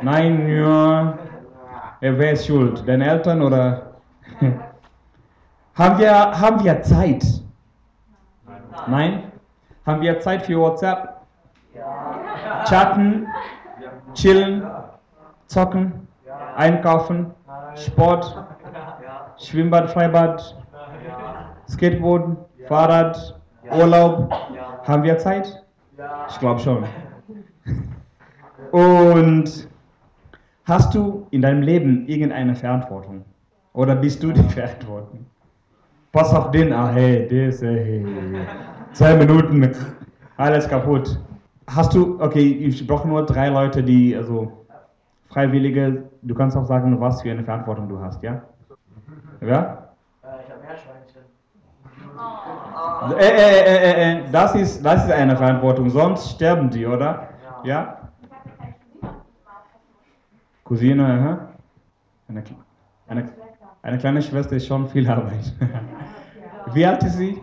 Nein, 0.01 0.49
ja. 0.49 1.19
Wer 2.01 2.33
ist 2.33 2.47
schuld? 2.47 2.87
Deine 2.87 3.11
Eltern 3.11 3.43
oder? 3.43 3.95
haben, 5.75 5.99
wir, 5.99 6.41
haben 6.41 6.65
wir 6.65 6.81
Zeit? 6.83 7.25
Nein? 8.87 9.25
Haben 9.85 10.01
wir 10.01 10.21
Zeit 10.21 10.43
für 10.43 10.59
WhatsApp? 10.59 11.23
Chatten? 12.65 13.27
Chillen? 14.15 14.63
Zocken? 15.47 16.07
Einkaufen? 16.57 17.33
Sport? 17.75 18.48
Schwimmbad, 19.39 19.91
Freibad? 19.91 20.57
Skateboarden? 21.69 22.37
Fahrrad? 22.67 23.41
Urlaub? 23.71 24.33
Haben 24.85 25.03
wir 25.03 25.19
Zeit? 25.19 25.65
Ich 26.29 26.39
glaube 26.39 26.61
schon. 26.61 26.85
Und 28.73 29.69
Hast 30.69 30.95
du 30.95 31.27
in 31.31 31.41
deinem 31.41 31.63
Leben 31.63 32.07
irgendeine 32.07 32.55
Verantwortung? 32.55 33.25
Oder 33.73 33.97
bist 33.97 34.23
du 34.23 34.33
die 34.33 34.43
Verantwortung? 34.55 35.25
Pass 36.13 36.35
auf 36.35 36.51
den, 36.51 36.75
ah 36.75 36.91
hey, 36.91 37.27
das, 37.27 37.63
hey, 37.63 38.05
zwei 38.93 39.17
Minuten, 39.17 39.67
alles 40.37 40.69
kaputt. 40.69 41.19
Hast 41.67 41.95
du, 41.95 42.21
okay, 42.21 42.43
ich 42.43 42.87
brauche 42.87 43.09
nur 43.09 43.25
drei 43.25 43.49
Leute, 43.49 43.83
die, 43.83 44.15
also 44.15 44.67
Freiwillige, 45.31 46.03
du 46.21 46.35
kannst 46.35 46.55
auch 46.55 46.67
sagen, 46.67 47.01
was 47.01 47.23
für 47.23 47.31
eine 47.31 47.45
Verantwortung 47.45 47.89
du 47.89 47.99
hast, 47.99 48.23
ja? 48.23 48.43
Ja? 49.41 49.89
Ich 50.23 50.51
habe 50.51 50.61
Meerschweinchen. 50.61 51.23
Äh, 53.19 53.25
äh, 53.25 54.13
äh, 54.13 54.19
äh, 54.19 54.31
das, 54.33 54.55
ist, 54.55 54.85
das 54.85 55.05
ist 55.05 55.13
eine 55.13 55.37
Verantwortung, 55.37 55.89
sonst 55.91 56.31
sterben 56.31 56.71
die, 56.71 56.87
oder? 56.87 57.29
Ja? 57.65 58.11
Cousine, 60.65 61.05
aha. 61.05 61.49
Eine, 62.29 62.45
eine, 63.07 63.33
eine 63.83 63.99
kleine 63.99 64.23
Schwester 64.23 64.57
ist 64.57 64.67
schon 64.67 64.89
viel 64.89 65.09
Arbeit. 65.09 65.53
Wie 66.75 66.85
alt 66.85 67.03
ist 67.05 67.17
sie? 67.17 67.41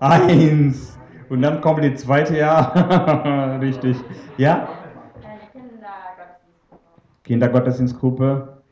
Eins. 0.00 0.98
Und 1.28 1.42
dann 1.42 1.60
kommt 1.60 1.84
die 1.84 1.94
zweite 1.94 2.36
Jahr. 2.36 3.60
Richtig. 3.60 3.96
Ja? 4.36 4.68
Kindergottesdienstgruppe. 7.24 8.62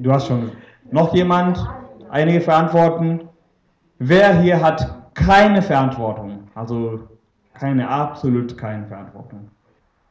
Du 0.00 0.12
hast 0.12 0.26
schon 0.26 0.52
noch 0.92 1.14
jemand? 1.14 1.64
Einige 2.10 2.40
Verantworten. 2.40 3.20
Wer 3.98 4.40
hier 4.40 4.60
hat 4.60 5.14
keine 5.14 5.62
Verantwortung? 5.62 6.48
Also 6.54 7.00
keine, 7.54 7.88
absolut 7.88 8.56
keine 8.56 8.86
Verantwortung. 8.86 9.50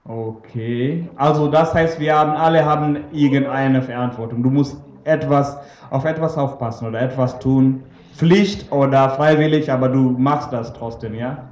Okay, 0.05 1.09
also 1.17 1.48
das 1.50 1.74
heißt, 1.74 2.00
wir 2.00 2.17
haben 2.17 2.31
alle 2.31 2.63
haben 2.63 2.98
irgendeine 3.12 3.81
Verantwortung. 3.81 4.41
Du 4.43 4.50
musst 4.50 4.77
etwas 5.03 5.57
auf 5.89 6.05
etwas 6.05 6.38
aufpassen 6.38 6.88
oder 6.88 7.01
etwas 7.01 7.38
tun, 7.39 7.83
Pflicht 8.13 8.71
oder 8.71 9.09
freiwillig, 9.12 9.71
aber 9.71 9.89
du 9.89 10.12
machst 10.12 10.51
das 10.53 10.74
trotzdem, 10.74 11.15
ja? 11.15 11.50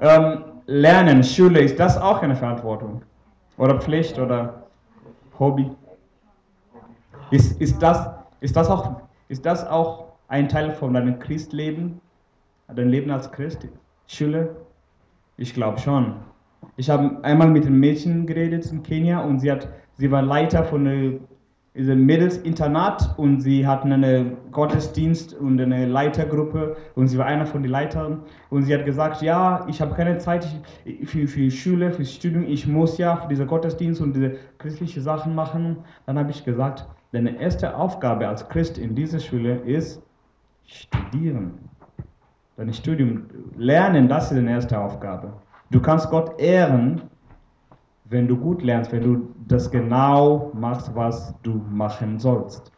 Ähm, 0.00 0.44
Lernen, 0.66 1.22
Schule, 1.24 1.60
ist 1.60 1.78
das 1.78 2.00
auch 2.00 2.22
eine 2.22 2.36
Verantwortung? 2.36 3.02
Oder 3.58 3.80
Pflicht 3.80 4.18
oder 4.18 4.62
Hobby? 5.38 5.70
Ist, 7.30 7.60
ist, 7.60 7.80
das, 7.80 8.10
ist, 8.40 8.56
das 8.56 8.68
auch, 8.68 9.02
ist 9.28 9.46
das 9.46 9.64
auch 9.66 10.06
ein 10.28 10.48
Teil 10.48 10.72
von 10.72 10.94
deinem 10.94 11.18
Christleben? 11.20 12.00
Dein 12.74 12.88
Leben 12.88 13.10
als 13.10 13.30
Christ? 13.30 13.68
Schule? 14.06 14.56
Ich 15.36 15.54
glaube 15.54 15.78
schon. 15.78 16.14
Ich 16.76 16.90
habe 16.90 17.22
einmal 17.22 17.48
mit 17.48 17.66
einem 17.66 17.78
Mädchen 17.78 18.26
geredet 18.26 18.70
in 18.70 18.82
Kenia 18.82 19.20
und 19.20 19.38
sie, 19.38 19.50
hat, 19.50 19.68
sie 19.94 20.10
war 20.10 20.22
Leiter 20.22 20.64
von 20.64 20.86
einem 20.86 21.20
Mädelsinternat 21.74 23.14
und 23.16 23.40
sie 23.40 23.64
hatten 23.64 23.92
einen 23.92 24.36
Gottesdienst 24.50 25.34
und 25.34 25.60
eine 25.60 25.86
Leitergruppe 25.86 26.76
und 26.96 27.06
sie 27.06 27.16
war 27.16 27.26
einer 27.26 27.46
von 27.46 27.62
den 27.62 27.70
Leitern 27.70 28.22
und 28.50 28.64
sie 28.64 28.74
hat 28.74 28.84
gesagt, 28.84 29.22
ja, 29.22 29.64
ich 29.68 29.80
habe 29.80 29.94
keine 29.94 30.18
Zeit 30.18 30.46
für, 31.04 31.28
für 31.28 31.50
Schule, 31.50 31.92
für 31.92 32.04
Studium, 32.04 32.44
ich 32.44 32.66
muss 32.66 32.98
ja 32.98 33.16
für 33.16 33.28
diese 33.28 33.46
Gottesdienst 33.46 34.00
und 34.00 34.14
diese 34.14 34.36
christlichen 34.58 35.02
Sachen 35.02 35.34
machen. 35.34 35.78
Dann 36.06 36.18
habe 36.18 36.32
ich 36.32 36.44
gesagt, 36.44 36.86
deine 37.12 37.38
erste 37.40 37.76
Aufgabe 37.76 38.26
als 38.28 38.48
Christ 38.48 38.78
in 38.78 38.94
dieser 38.94 39.18
Schule 39.18 39.56
ist 39.56 40.02
studieren. 40.66 41.58
Dein 42.56 42.72
Studium, 42.72 43.26
lernen, 43.56 44.08
das 44.08 44.30
ist 44.30 44.36
deine 44.36 44.50
erste 44.50 44.78
Aufgabe. 44.78 45.32
Du 45.70 45.80
kannst 45.80 46.10
Gott 46.10 46.38
ehren, 46.38 47.02
wenn 48.04 48.28
du 48.28 48.36
gut 48.36 48.62
lernst, 48.62 48.92
wenn 48.92 49.02
du 49.02 49.34
das 49.48 49.70
genau 49.70 50.50
machst, 50.54 50.94
was 50.94 51.34
du 51.42 51.64
machen 51.70 52.18
sollst. 52.18 52.72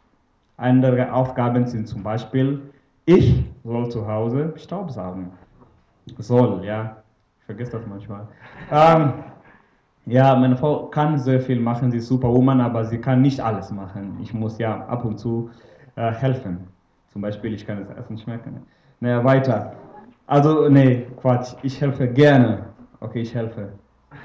Andere 0.57 1.11
Aufgaben 1.11 1.67
sind 1.67 1.87
zum 1.87 2.03
Beispiel, 2.03 2.61
ich 3.05 3.43
soll 3.63 3.89
zu 3.89 4.07
Hause 4.07 4.53
Staub 4.55 4.91
saugen. 4.91 5.31
Soll, 6.17 6.63
ja. 6.63 6.97
Ich 7.39 7.45
vergesse 7.45 7.71
das 7.71 7.85
manchmal. 7.87 8.27
Ähm, 8.71 9.13
ja, 10.05 10.35
meine 10.35 10.57
Frau 10.57 10.87
kann 10.87 11.17
sehr 11.17 11.39
viel 11.39 11.59
machen, 11.59 11.91
sie 11.91 11.97
ist 11.97 12.07
Superwoman, 12.07 12.59
aber 12.59 12.83
sie 12.85 12.97
kann 12.97 13.21
nicht 13.21 13.39
alles 13.39 13.71
machen. 13.71 14.17
Ich 14.21 14.33
muss 14.33 14.57
ja 14.57 14.85
ab 14.87 15.05
und 15.05 15.17
zu 15.17 15.49
äh, 15.95 16.11
helfen. 16.11 16.67
Zum 17.09 17.21
Beispiel, 17.21 17.53
ich 17.53 17.65
kann 17.65 17.79
das 17.79 17.97
Essen 17.97 18.17
schmecken. 18.17 18.63
Naja, 18.99 19.23
weiter. 19.23 19.73
Also, 20.27 20.67
nee, 20.67 21.05
Quatsch, 21.21 21.53
ich 21.63 21.79
helfe 21.79 22.07
gerne. 22.07 22.65
Okay, 22.99 23.21
ich 23.21 23.33
helfe. 23.33 23.73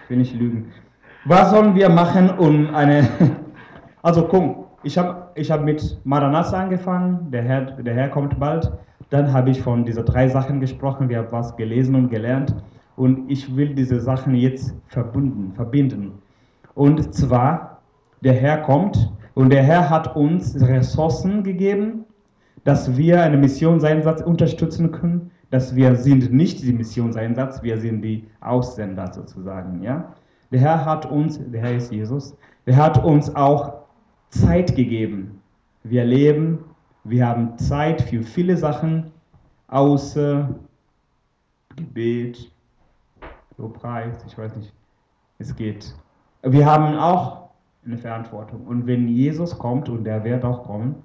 Ich 0.04 0.10
will 0.10 0.18
nicht 0.18 0.34
lügen. 0.34 0.72
Was 1.24 1.50
sollen 1.50 1.74
wir 1.74 1.88
machen, 1.88 2.30
um 2.30 2.74
eine. 2.74 3.08
Also 4.00 4.22
komm, 4.28 4.64
ich 4.84 4.96
habe 4.96 5.28
ich 5.34 5.50
hab 5.50 5.64
mit 5.64 5.98
Maranatha 6.04 6.56
angefangen, 6.56 7.32
der 7.32 7.42
Herr, 7.42 7.62
der 7.62 7.94
Herr 7.94 8.08
kommt 8.08 8.38
bald. 8.38 8.70
Dann 9.10 9.32
habe 9.32 9.50
ich 9.50 9.60
von 9.60 9.84
diesen 9.84 10.04
drei 10.04 10.28
Sachen 10.28 10.60
gesprochen, 10.60 11.08
wir 11.08 11.18
haben 11.18 11.32
was 11.32 11.56
gelesen 11.56 11.96
und 11.96 12.08
gelernt. 12.08 12.54
Und 12.98 13.30
ich 13.30 13.56
will 13.56 13.74
diese 13.74 14.00
Sachen 14.00 14.34
jetzt 14.34 14.74
verbunden, 14.88 15.52
verbinden. 15.54 16.12
Und 16.74 17.14
zwar, 17.14 17.80
der 18.22 18.34
Herr 18.34 18.58
kommt 18.58 19.12
und 19.34 19.50
der 19.50 19.62
Herr 19.62 19.88
hat 19.88 20.16
uns 20.16 20.60
Ressourcen 20.60 21.42
gegeben, 21.42 22.04
dass 22.64 22.96
wir 22.96 23.22
eine 23.22 23.38
Missionseinsatz 23.38 24.20
unterstützen 24.20 24.92
können 24.92 25.30
dass 25.50 25.74
wir 25.74 25.94
sind 25.96 26.32
nicht 26.32 26.62
die 26.62 26.72
Missionseinsatz, 26.72 27.62
wir 27.62 27.78
sind 27.78 28.02
die 28.02 28.26
Aussender 28.40 29.12
sozusagen. 29.12 29.82
Ja? 29.82 30.14
Der 30.50 30.60
Herr 30.60 30.84
hat 30.84 31.06
uns, 31.10 31.40
der 31.50 31.60
Herr 31.60 31.76
ist 31.76 31.92
Jesus, 31.92 32.36
der 32.66 32.76
hat 32.76 33.02
uns 33.02 33.34
auch 33.34 33.84
Zeit 34.28 34.76
gegeben. 34.76 35.40
Wir 35.84 36.04
leben, 36.04 36.58
wir 37.04 37.26
haben 37.26 37.56
Zeit 37.58 38.02
für 38.02 38.22
viele 38.22 38.56
Sachen, 38.56 39.10
außer 39.68 40.54
Gebet, 41.76 42.50
Lobpreis, 43.58 44.16
ich 44.26 44.38
weiß 44.38 44.56
nicht, 44.56 44.72
es 45.38 45.54
geht. 45.54 45.94
Wir 46.42 46.64
haben 46.64 46.96
auch 46.96 47.50
eine 47.84 47.98
Verantwortung. 47.98 48.66
Und 48.66 48.86
wenn 48.86 49.08
Jesus 49.08 49.58
kommt, 49.58 49.88
und 49.88 50.04
der 50.04 50.22
wird 50.24 50.44
auch 50.44 50.62
kommen, 50.64 51.02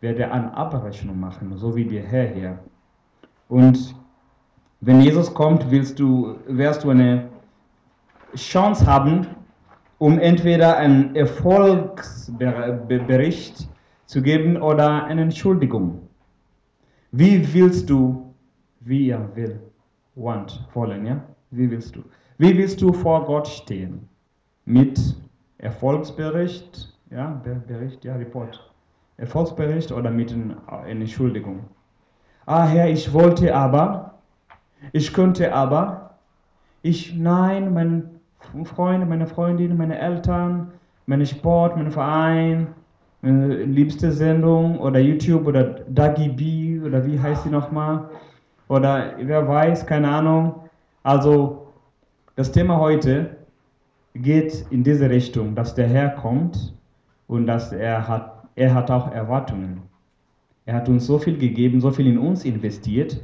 wird 0.00 0.18
er 0.18 0.30
eine 0.32 0.54
Abrechnung 0.54 1.18
machen, 1.18 1.56
so 1.56 1.74
wie 1.74 1.86
der 1.86 2.02
Herr 2.02 2.28
hier. 2.28 2.58
Und 3.48 3.94
wenn 4.80 5.00
Jesus 5.00 5.32
kommt, 5.32 5.70
willst 5.70 5.98
du, 5.98 6.36
wirst 6.46 6.84
du 6.84 6.90
eine 6.90 7.30
Chance 8.34 8.86
haben, 8.86 9.26
um 9.98 10.18
entweder 10.18 10.76
einen 10.76 11.16
Erfolgsbericht 11.16 13.66
zu 14.04 14.20
geben 14.20 14.58
oder 14.58 15.04
eine 15.04 15.22
Entschuldigung. 15.22 16.02
Wie 17.12 17.54
willst 17.54 17.88
du, 17.88 18.34
wie 18.80 19.08
er 19.08 19.34
will, 19.34 19.58
want, 20.14 20.68
wollen, 20.74 21.06
ja? 21.06 21.22
Wie 21.50 21.70
willst 21.70 21.96
du? 21.96 22.02
Wie 22.38 22.56
willst 22.56 22.82
du 22.82 22.92
vor 22.92 23.24
Gott 23.24 23.48
stehen? 23.48 24.08
Mit 24.64 25.16
Erfolgsbericht, 25.58 26.92
ja, 27.10 27.40
Bericht, 27.66 28.04
ja, 28.04 28.16
Report. 28.16 28.72
Erfolgsbericht 29.16 29.92
oder 29.92 30.10
mit 30.10 30.32
einer 30.32 30.86
Entschuldigung. 30.86 31.60
Ah, 32.44 32.66
Herr, 32.66 32.90
ich 32.90 33.12
wollte 33.12 33.54
aber, 33.54 34.18
ich 34.92 35.12
könnte 35.12 35.54
aber, 35.54 36.18
ich, 36.82 37.14
nein, 37.16 37.72
meine 37.72 38.10
Freunde, 38.64 39.06
meine 39.06 39.26
Freundin, 39.26 39.76
meine 39.76 39.98
Eltern, 39.98 40.72
meine 41.06 41.24
Sport, 41.24 41.76
mein 41.76 41.90
Verein, 41.90 42.68
meine 43.22 43.64
liebste 43.64 44.12
Sendung 44.12 44.78
oder 44.78 45.00
YouTube 45.00 45.46
oder 45.46 45.64
Dagi 45.64 46.28
B 46.28 46.80
oder 46.80 47.04
wie 47.06 47.18
heißt 47.18 47.44
sie 47.44 47.50
nochmal? 47.50 48.10
Oder 48.68 49.14
wer 49.18 49.48
weiß, 49.48 49.86
keine 49.86 50.08
Ahnung. 50.08 50.65
Also, 51.06 51.68
das 52.34 52.50
Thema 52.50 52.80
heute 52.80 53.36
geht 54.12 54.66
in 54.70 54.82
diese 54.82 55.08
Richtung, 55.08 55.54
dass 55.54 55.72
der 55.72 55.86
Herr 55.86 56.08
kommt 56.08 56.74
und 57.28 57.46
dass 57.46 57.70
er 57.70 58.08
hat, 58.08 58.42
er 58.56 58.74
hat 58.74 58.90
auch 58.90 59.12
Erwartungen. 59.12 59.82
Er 60.64 60.74
hat 60.74 60.88
uns 60.88 61.06
so 61.06 61.20
viel 61.20 61.38
gegeben, 61.38 61.80
so 61.80 61.92
viel 61.92 62.08
in 62.08 62.18
uns 62.18 62.44
investiert 62.44 63.20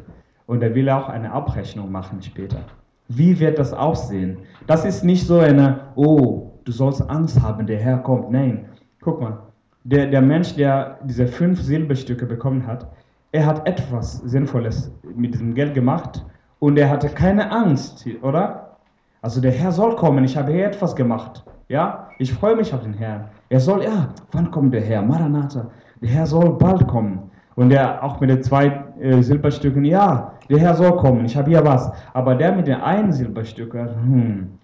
und 0.47 0.63
er 0.63 0.77
will 0.77 0.89
auch 0.91 1.09
eine 1.09 1.33
Abrechnung 1.33 1.91
machen 1.91 2.23
später. 2.23 2.61
Wie 3.09 3.41
wird 3.41 3.59
das 3.59 3.73
aussehen? 3.73 4.39
Das 4.69 4.85
ist 4.85 5.03
nicht 5.03 5.27
so 5.27 5.41
eine, 5.41 5.89
oh, 5.97 6.53
du 6.63 6.71
sollst 6.71 7.11
Angst 7.11 7.43
haben, 7.43 7.67
der 7.67 7.81
Herr 7.81 7.99
kommt. 7.99 8.31
Nein, 8.31 8.67
guck 9.01 9.21
mal, 9.21 9.43
der, 9.83 10.07
der 10.07 10.23
Mensch, 10.23 10.55
der 10.55 11.01
diese 11.03 11.27
fünf 11.27 11.61
Silberstücke 11.61 12.27
bekommen 12.27 12.65
hat, 12.65 12.93
er 13.33 13.45
hat 13.45 13.67
etwas 13.67 14.19
Sinnvolles 14.19 14.93
mit 15.17 15.35
diesem 15.35 15.57
Geld 15.57 15.75
gemacht 15.75 16.25
und 16.63 16.79
er 16.79 16.89
hatte 16.89 17.09
keine 17.09 17.51
Angst, 17.51 18.07
oder? 18.23 18.77
Also 19.21 19.41
der 19.41 19.51
Herr 19.51 19.73
soll 19.73 19.97
kommen, 19.97 20.23
ich 20.23 20.37
habe 20.37 20.53
hier 20.53 20.65
etwas 20.65 20.95
gemacht. 20.95 21.45
Ja, 21.67 22.07
ich 22.21 22.33
freue 22.33 22.55
mich 22.55 22.73
auf 22.73 22.85
den 22.85 22.95
Herrn. 22.95 23.25
Er 23.49 23.59
soll, 23.59 23.83
ja, 23.83 24.11
wann 24.31 24.49
kommt 24.53 24.73
der 24.73 24.81
Herr? 24.81 25.03
Maranatha. 25.03 25.67
Der 26.01 26.11
Herr 26.11 26.25
soll 26.25 26.51
bald 26.51 26.87
kommen. 26.87 27.33
Und 27.57 27.71
der 27.71 28.01
auch 28.05 28.21
mit 28.21 28.31
den 28.31 28.45
zwei 28.45 28.81
äh, 29.01 29.21
Silberstücken, 29.23 29.85
ja, 29.85 30.35
der 30.49 30.59
Herr 30.61 30.77
soll 30.77 30.97
kommen, 30.99 31.25
ich 31.25 31.37
habe 31.37 31.51
hier 31.51 31.65
was. 31.65 31.91
Aber 32.13 32.37
der 32.37 32.53
mit 32.53 32.69
den 32.69 32.81
einen 32.81 33.13
Silberstück, 33.13 33.75
hm, 33.75 34.57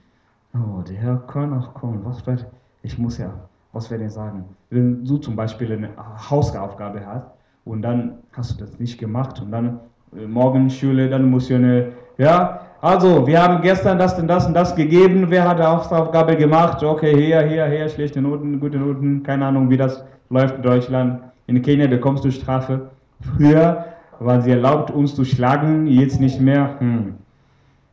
oh, 0.54 0.82
der 0.82 0.98
Herr 0.98 1.16
kann 1.26 1.52
auch 1.52 1.74
kommen. 1.74 2.02
Was 2.04 2.24
wird, 2.28 2.46
ich 2.82 2.96
muss 2.96 3.18
ja, 3.18 3.34
was 3.72 3.90
werde 3.90 4.04
ich 4.04 4.12
sagen? 4.12 4.44
Wenn 4.70 5.04
du 5.04 5.16
zum 5.16 5.34
Beispiel 5.34 5.72
eine 5.72 5.90
Hausaufgabe 6.30 7.04
hast 7.04 7.26
und 7.64 7.82
dann 7.82 8.18
hast 8.34 8.52
du 8.52 8.64
das 8.64 8.78
nicht 8.78 8.98
gemacht 8.98 9.42
und 9.42 9.50
dann 9.50 9.80
äh, 10.16 10.26
morgen 10.26 10.70
Schule, 10.70 11.08
dann 11.08 11.34
eine, 11.34 11.92
ja, 12.18 12.60
also, 12.80 13.26
wir 13.26 13.42
haben 13.42 13.60
gestern 13.60 13.98
das 13.98 14.16
und 14.20 14.28
das 14.28 14.46
und 14.46 14.54
das 14.54 14.76
gegeben. 14.76 15.26
Wer 15.30 15.48
hat 15.48 15.58
die 15.58 15.64
Hausaufgabe 15.64 16.36
gemacht? 16.36 16.80
Okay, 16.80 17.12
hier, 17.12 17.42
hier, 17.42 17.66
hier, 17.66 17.88
schlechte 17.88 18.22
Noten, 18.22 18.60
gute 18.60 18.78
Noten. 18.78 19.24
Keine 19.24 19.46
Ahnung, 19.46 19.68
wie 19.68 19.76
das 19.76 20.04
läuft 20.30 20.56
in 20.56 20.62
Deutschland. 20.62 21.20
In 21.48 21.60
Kenia 21.60 21.88
bekommst 21.88 22.24
du 22.24 22.30
Strafe. 22.30 22.88
Früher 23.36 23.84
war 24.20 24.40
sie 24.40 24.52
erlaubt, 24.52 24.92
uns 24.92 25.16
zu 25.16 25.24
schlagen, 25.24 25.88
jetzt 25.88 26.20
nicht 26.20 26.40
mehr. 26.40 26.76
Hm. 26.78 27.14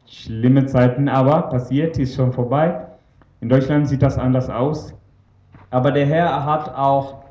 Schlimme 0.05 0.67
Zeiten, 0.67 1.09
aber 1.09 1.43
passiert, 1.43 1.97
ist 1.97 2.15
schon 2.15 2.31
vorbei. 2.31 2.79
In 3.41 3.49
Deutschland 3.49 3.87
sieht 3.87 4.03
das 4.03 4.19
anders 4.19 4.51
aus. 4.51 4.93
Aber 5.71 5.91
der 5.91 6.05
Herr 6.05 6.45
hat 6.45 6.75
auch, 6.75 7.24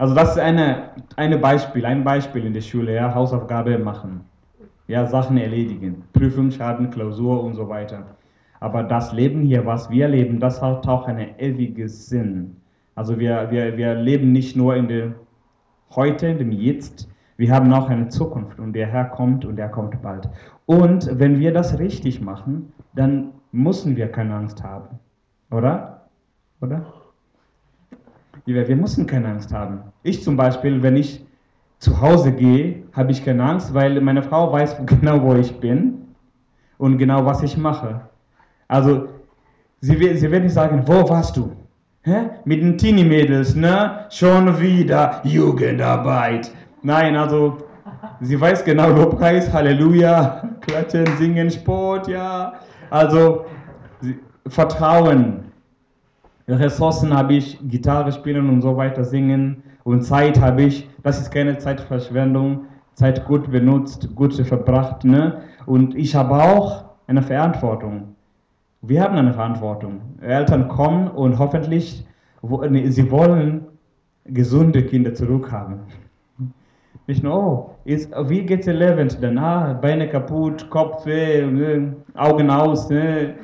also 0.00 0.14
das 0.14 0.30
ist 0.30 0.38
eine, 0.38 0.90
eine 1.16 1.38
Beispiel, 1.38 1.86
ein 1.86 2.02
Beispiel 2.02 2.44
in 2.44 2.52
der 2.52 2.62
Schule, 2.62 2.94
ja, 2.94 3.14
Hausaufgabe 3.14 3.78
machen 3.78 4.24
ja, 4.90 5.06
Sachen 5.06 5.36
erledigen. 5.36 6.02
Prüfung, 6.12 6.50
Schaden, 6.50 6.90
Klausur 6.90 7.44
und 7.44 7.54
so 7.54 7.68
weiter. 7.68 8.16
Aber 8.58 8.82
das 8.82 9.12
Leben 9.12 9.42
hier, 9.42 9.64
was 9.64 9.88
wir 9.88 10.08
leben, 10.08 10.40
das 10.40 10.60
hat 10.60 10.86
auch 10.88 11.06
einen 11.06 11.38
ewigen 11.38 11.88
Sinn. 11.88 12.56
Also 12.96 13.18
wir, 13.18 13.50
wir, 13.50 13.76
wir 13.76 13.94
leben 13.94 14.32
nicht 14.32 14.56
nur 14.56 14.74
in 14.74 14.88
dem 14.88 15.14
Heute, 15.94 16.26
in 16.26 16.38
dem 16.38 16.52
Jetzt, 16.52 17.08
wir 17.36 17.52
haben 17.52 17.72
auch 17.72 17.88
eine 17.88 18.08
Zukunft 18.08 18.58
und 18.58 18.74
der 18.74 18.88
Herr 18.88 19.06
kommt 19.06 19.44
und 19.44 19.58
er 19.58 19.68
kommt 19.68 20.02
bald. 20.02 20.28
Und 20.66 21.08
wenn 21.18 21.38
wir 21.38 21.54
das 21.54 21.78
richtig 21.78 22.20
machen, 22.20 22.72
dann 22.94 23.32
müssen 23.52 23.96
wir 23.96 24.10
keine 24.10 24.34
Angst 24.34 24.62
haben. 24.62 24.98
Oder? 25.50 26.08
Oder? 26.60 26.84
Wir 28.54 28.76
müssen 28.76 29.06
keine 29.06 29.28
Angst 29.28 29.52
haben. 29.52 29.80
Ich 30.02 30.22
zum 30.22 30.36
Beispiel, 30.36 30.82
wenn 30.82 30.96
ich 30.96 31.24
zu 31.78 32.00
Hause 32.00 32.32
gehe, 32.32 32.82
habe 32.92 33.12
ich 33.12 33.24
keine 33.24 33.42
Angst, 33.42 33.74
weil 33.74 34.00
meine 34.00 34.22
Frau 34.22 34.52
weiß 34.52 34.76
genau, 34.86 35.22
wo 35.22 35.34
ich 35.34 35.58
bin 35.60 36.14
und 36.78 36.98
genau, 36.98 37.24
was 37.26 37.42
ich 37.42 37.56
mache. 37.56 38.02
Also, 38.68 39.08
sie 39.80 39.98
wird, 39.98 40.18
sie 40.18 40.30
wird 40.30 40.44
nicht 40.44 40.52
sagen, 40.52 40.82
wo 40.86 41.08
warst 41.08 41.36
du? 41.36 41.52
Hä? 42.02 42.30
Mit 42.44 42.62
den 42.62 42.78
Teenie-Mädels, 42.78 43.54
ne? 43.54 44.06
Schon 44.10 44.58
wieder 44.58 45.20
Jugendarbeit. 45.24 46.50
Nein, 46.82 47.16
also, 47.16 47.58
sie 48.20 48.40
weiß 48.40 48.64
genau, 48.64 48.90
Lobpreis, 48.90 49.52
Halleluja, 49.52 50.42
Klatschen, 50.60 51.06
Singen, 51.18 51.50
Sport, 51.50 52.08
ja. 52.08 52.54
Also, 52.88 53.44
sie, 54.00 54.18
Vertrauen. 54.46 55.49
Ressourcen 56.58 57.16
habe 57.16 57.34
ich, 57.34 57.58
Gitarre 57.68 58.12
spielen 58.12 58.48
und 58.48 58.62
so 58.62 58.76
weiter, 58.76 59.04
singen 59.04 59.62
und 59.84 60.02
Zeit 60.02 60.40
habe 60.40 60.62
ich, 60.62 60.88
das 61.02 61.20
ist 61.20 61.30
keine 61.30 61.58
Zeitverschwendung, 61.58 62.66
Zeit 62.94 63.24
gut 63.26 63.50
benutzt, 63.50 64.14
gut 64.14 64.34
verbracht. 64.34 65.04
Ne? 65.04 65.42
Und 65.66 65.94
ich 65.94 66.14
habe 66.14 66.34
auch 66.34 66.84
eine 67.06 67.22
Verantwortung. 67.22 68.14
Wir 68.82 69.02
haben 69.02 69.16
eine 69.16 69.32
Verantwortung. 69.32 70.00
Eltern 70.20 70.68
kommen 70.68 71.08
und 71.08 71.38
hoffentlich, 71.38 72.06
sie 72.42 73.10
wollen 73.10 73.66
gesunde 74.24 74.82
Kinder 74.82 75.14
zurückhaben. 75.14 75.80
Nicht 77.06 77.22
nur, 77.22 77.34
oh, 77.34 77.70
ist, 77.84 78.12
wie 78.28 78.42
geht's 78.42 78.66
dir 78.66 78.74
lebend? 78.74 79.18
Dann, 79.22 79.36
ah, 79.38 79.72
Beine 79.74 80.08
kaputt, 80.08 80.68
Kopf 80.70 81.04
weh, 81.06 81.44
ne, 81.44 81.96
Augen 82.14 82.50
aus. 82.50 82.88
Ne? 82.88 83.34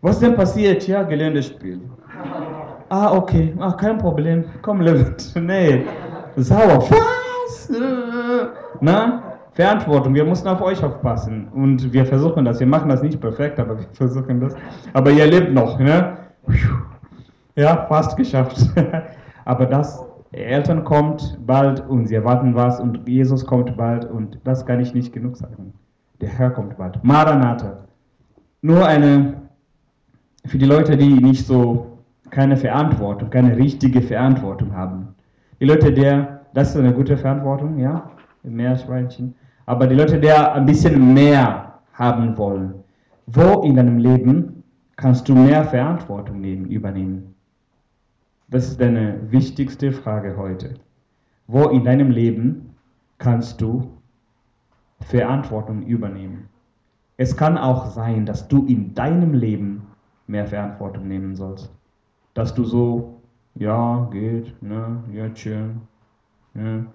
Was 0.00 0.20
denn 0.20 0.36
passiert? 0.36 0.86
Ja, 0.86 1.02
Geländespiel. 1.02 1.80
Ah, 2.90 3.14
okay, 3.14 3.54
ah, 3.58 3.72
kein 3.72 3.98
Problem, 3.98 4.44
komm, 4.62 4.80
lebend. 4.80 5.32
Nee, 5.36 5.84
sauer. 6.36 6.88
Was? 6.90 7.70
Na? 8.80 9.22
Verantwortung, 9.52 10.14
wir 10.14 10.24
mussten 10.24 10.46
auf 10.48 10.62
euch 10.62 10.82
aufpassen. 10.84 11.48
Und 11.52 11.92
wir 11.92 12.06
versuchen 12.06 12.44
das. 12.44 12.60
Wir 12.60 12.66
machen 12.66 12.88
das 12.88 13.02
nicht 13.02 13.20
perfekt, 13.20 13.58
aber 13.58 13.78
wir 13.78 13.86
versuchen 13.92 14.40
das. 14.40 14.54
Aber 14.92 15.10
ihr 15.10 15.26
lebt 15.26 15.52
noch, 15.52 15.78
ne? 15.78 16.16
Ja, 17.56 17.86
fast 17.88 18.16
geschafft. 18.16 18.56
aber 19.44 19.66
das, 19.66 20.04
Eltern 20.32 20.84
kommt 20.84 21.38
bald 21.46 21.80
und 21.88 22.06
sie 22.06 22.14
erwarten 22.14 22.54
was 22.54 22.80
und 22.80 23.08
Jesus 23.08 23.44
kommt 23.46 23.76
bald 23.76 24.04
und 24.04 24.38
das 24.44 24.64
kann 24.64 24.80
ich 24.80 24.94
nicht 24.94 25.12
genug 25.12 25.36
sagen. 25.36 25.72
Der 26.20 26.28
Herr 26.28 26.50
kommt 26.50 26.76
bald. 26.76 27.02
Maranatha. 27.02 27.78
Nur 28.60 28.86
eine, 28.86 29.42
für 30.44 30.58
die 30.58 30.66
Leute, 30.66 30.96
die 30.96 31.14
nicht 31.14 31.46
so, 31.46 31.87
keine 32.30 32.56
Verantwortung, 32.56 33.30
keine 33.30 33.56
richtige 33.56 34.00
Verantwortung 34.02 34.74
haben. 34.74 35.14
Die 35.60 35.64
Leute, 35.64 35.92
der, 35.92 36.40
das 36.54 36.70
ist 36.70 36.76
eine 36.76 36.92
gute 36.92 37.16
Verantwortung, 37.16 37.78
ja, 37.78 38.10
Meerschweinchen. 38.42 39.34
Aber 39.66 39.86
die 39.86 39.94
Leute, 39.94 40.18
die 40.18 40.30
ein 40.30 40.66
bisschen 40.66 41.12
mehr 41.12 41.74
haben 41.92 42.36
wollen, 42.38 42.74
wo 43.26 43.62
in 43.62 43.74
deinem 43.74 43.98
Leben 43.98 44.62
kannst 44.96 45.28
du 45.28 45.34
mehr 45.34 45.64
Verantwortung 45.64 46.40
nehmen, 46.40 46.66
übernehmen? 46.66 47.34
Das 48.48 48.68
ist 48.68 48.80
deine 48.80 49.30
wichtigste 49.30 49.92
Frage 49.92 50.36
heute. 50.36 50.74
Wo 51.46 51.64
in 51.64 51.84
deinem 51.84 52.10
Leben 52.10 52.74
kannst 53.18 53.60
du 53.60 53.90
Verantwortung 55.00 55.82
übernehmen? 55.82 56.48
Es 57.18 57.36
kann 57.36 57.58
auch 57.58 57.86
sein, 57.86 58.24
dass 58.24 58.48
du 58.48 58.64
in 58.66 58.94
deinem 58.94 59.34
Leben 59.34 59.82
mehr 60.26 60.46
Verantwortung 60.46 61.08
nehmen 61.08 61.34
sollst. 61.34 61.70
Dass 62.38 62.54
du 62.54 62.62
so 62.62 63.20
ja, 63.56 64.08
geht, 64.12 64.62
ne, 64.62 65.02
ja, 65.12 65.34
schön. 65.34 65.80
Ja. 66.54 66.86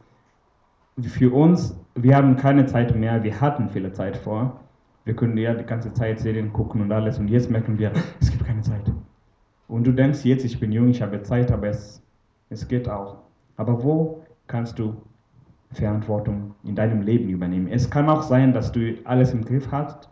Für 1.02 1.34
uns, 1.34 1.78
wir 1.96 2.16
haben 2.16 2.38
keine 2.38 2.66
Zeit 2.66 2.96
mehr, 2.96 3.22
wir 3.24 3.42
hatten 3.42 3.68
viele 3.68 3.92
Zeit 3.92 4.16
vor. 4.16 4.62
Wir 5.04 5.14
können 5.14 5.38
ja 5.38 5.54
die 5.54 5.66
ganze 5.66 5.92
Zeit 5.92 6.22
Serien 6.22 6.54
gucken 6.54 6.80
und 6.80 6.94
alles 6.94 7.20
und 7.20 7.28
jetzt 7.28 7.52
merken 7.52 7.78
wir, 7.78 7.92
es 8.22 8.32
gibt 8.32 8.46
keine 8.46 8.62
Zeit. 8.62 8.90
Und 9.68 9.86
du 9.86 9.92
denkst 9.92 10.24
jetzt, 10.24 10.46
ich 10.46 10.62
bin 10.62 10.72
jung, 10.72 10.88
ich 10.88 11.02
habe 11.02 11.22
Zeit, 11.24 11.52
aber 11.52 11.68
es, 11.68 12.02
es 12.50 12.66
geht 12.66 12.88
auch. 12.88 13.18
Aber 13.58 13.84
wo 13.84 14.24
kannst 14.48 14.80
du 14.80 14.96
Verantwortung 15.74 16.56
in 16.64 16.76
deinem 16.76 17.02
Leben 17.02 17.28
übernehmen? 17.28 17.68
Es 17.68 17.90
kann 17.90 18.08
auch 18.08 18.24
sein, 18.24 18.54
dass 18.54 18.72
du 18.72 18.96
alles 19.04 19.34
im 19.34 19.44
Griff 19.44 19.70
hast 19.74 20.08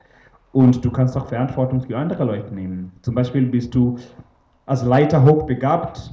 und 0.51 0.83
du 0.83 0.91
kannst 0.91 1.15
auch 1.15 1.27
Verantwortung 1.27 1.79
für 1.79 1.97
andere 1.97 2.25
Leute 2.25 2.53
nehmen. 2.53 2.91
Zum 3.01 3.15
Beispiel 3.15 3.45
bist 3.45 3.73
du 3.73 3.97
als 4.65 4.83
Leiter 4.83 5.23
hochbegabt. 5.23 6.11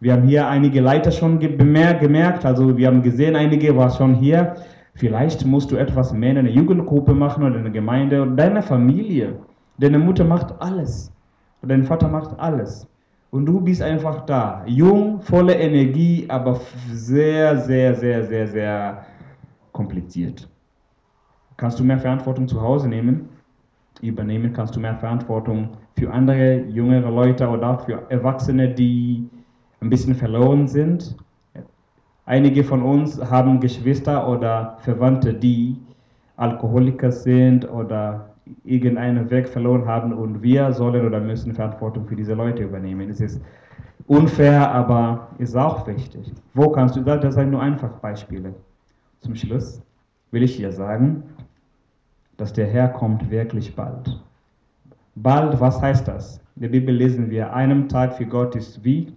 Wir 0.00 0.14
haben 0.14 0.26
hier 0.26 0.48
einige 0.48 0.80
Leiter 0.80 1.12
schon 1.12 1.38
gemerkt, 1.38 2.44
also 2.44 2.76
wir 2.76 2.88
haben 2.88 3.02
gesehen, 3.02 3.36
einige 3.36 3.76
waren 3.76 3.90
schon 3.90 4.14
hier. 4.14 4.56
Vielleicht 4.94 5.46
musst 5.46 5.70
du 5.70 5.76
etwas 5.76 6.12
mehr 6.12 6.32
in 6.32 6.38
einer 6.38 6.50
Jugendgruppe 6.50 7.14
machen 7.14 7.44
oder 7.44 7.56
in 7.56 7.62
der 7.62 7.72
Gemeinde 7.72 8.22
oder 8.22 8.32
deiner 8.32 8.62
Familie. 8.62 9.36
Deine 9.78 9.98
Mutter 9.98 10.24
macht 10.24 10.60
alles. 10.60 11.12
Oder 11.62 11.76
dein 11.76 11.84
Vater 11.84 12.08
macht 12.08 12.38
alles. 12.38 12.86
Und 13.30 13.46
du 13.46 13.60
bist 13.60 13.80
einfach 13.80 14.26
da. 14.26 14.62
Jung, 14.66 15.20
voller 15.22 15.56
Energie, 15.58 16.26
aber 16.28 16.60
sehr, 16.92 17.56
sehr, 17.56 17.94
sehr, 17.94 18.24
sehr, 18.24 18.46
sehr 18.46 19.06
kompliziert. 19.72 20.48
Kannst 21.56 21.78
du 21.78 21.84
mehr 21.84 21.98
Verantwortung 21.98 22.46
zu 22.46 22.60
Hause 22.60 22.88
nehmen? 22.88 23.28
Übernehmen 24.00 24.52
kannst 24.52 24.74
du 24.74 24.80
mehr 24.80 24.96
Verantwortung 24.96 25.70
für 25.96 26.10
andere 26.10 26.62
jüngere 26.62 27.10
Leute 27.10 27.48
oder 27.48 27.70
auch 27.70 27.84
für 27.84 28.02
Erwachsene, 28.08 28.68
die 28.68 29.28
ein 29.80 29.90
bisschen 29.90 30.14
verloren 30.14 30.66
sind. 30.66 31.16
Einige 32.24 32.64
von 32.64 32.82
uns 32.82 33.20
haben 33.30 33.60
Geschwister 33.60 34.28
oder 34.28 34.76
Verwandte, 34.80 35.34
die 35.34 35.76
Alkoholiker 36.36 37.12
sind 37.12 37.68
oder 37.70 38.30
irgendeinen 38.64 39.30
Weg 39.30 39.48
verloren 39.48 39.86
haben 39.86 40.12
und 40.12 40.42
wir 40.42 40.72
sollen 40.72 41.06
oder 41.06 41.20
müssen 41.20 41.54
Verantwortung 41.54 42.06
für 42.06 42.16
diese 42.16 42.34
Leute 42.34 42.62
übernehmen. 42.64 43.10
Es 43.10 43.20
ist 43.20 43.40
unfair, 44.06 44.70
aber 44.72 45.28
ist 45.38 45.56
auch 45.56 45.86
wichtig. 45.86 46.32
Wo 46.54 46.70
kannst 46.70 46.96
du, 46.96 47.02
das 47.02 47.34
sind 47.34 47.50
nur 47.50 47.62
einfach 47.62 47.90
Beispiele. 48.00 48.54
Zum 49.20 49.34
Schluss 49.34 49.80
will 50.32 50.42
ich 50.42 50.56
dir 50.56 50.72
sagen, 50.72 51.22
dass 52.36 52.52
der 52.52 52.66
Herr 52.66 52.88
kommt 52.88 53.30
wirklich 53.30 53.74
bald. 53.76 54.20
Bald, 55.14 55.60
was 55.60 55.80
heißt 55.80 56.08
das? 56.08 56.40
In 56.56 56.62
der 56.62 56.68
Bibel 56.68 56.94
lesen 56.94 57.30
wir, 57.30 57.52
einem 57.52 57.88
Tag 57.88 58.14
für 58.14 58.26
Gott 58.26 58.56
ist 58.56 58.82
wie 58.84 59.14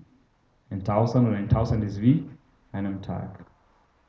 ein 0.69 0.83
Tausend 0.83 1.27
und 1.27 1.35
ein 1.35 1.49
Tausend 1.49 1.83
ist 1.83 2.01
wie 2.01 2.27
einem 2.71 3.01
Tag. 3.01 3.45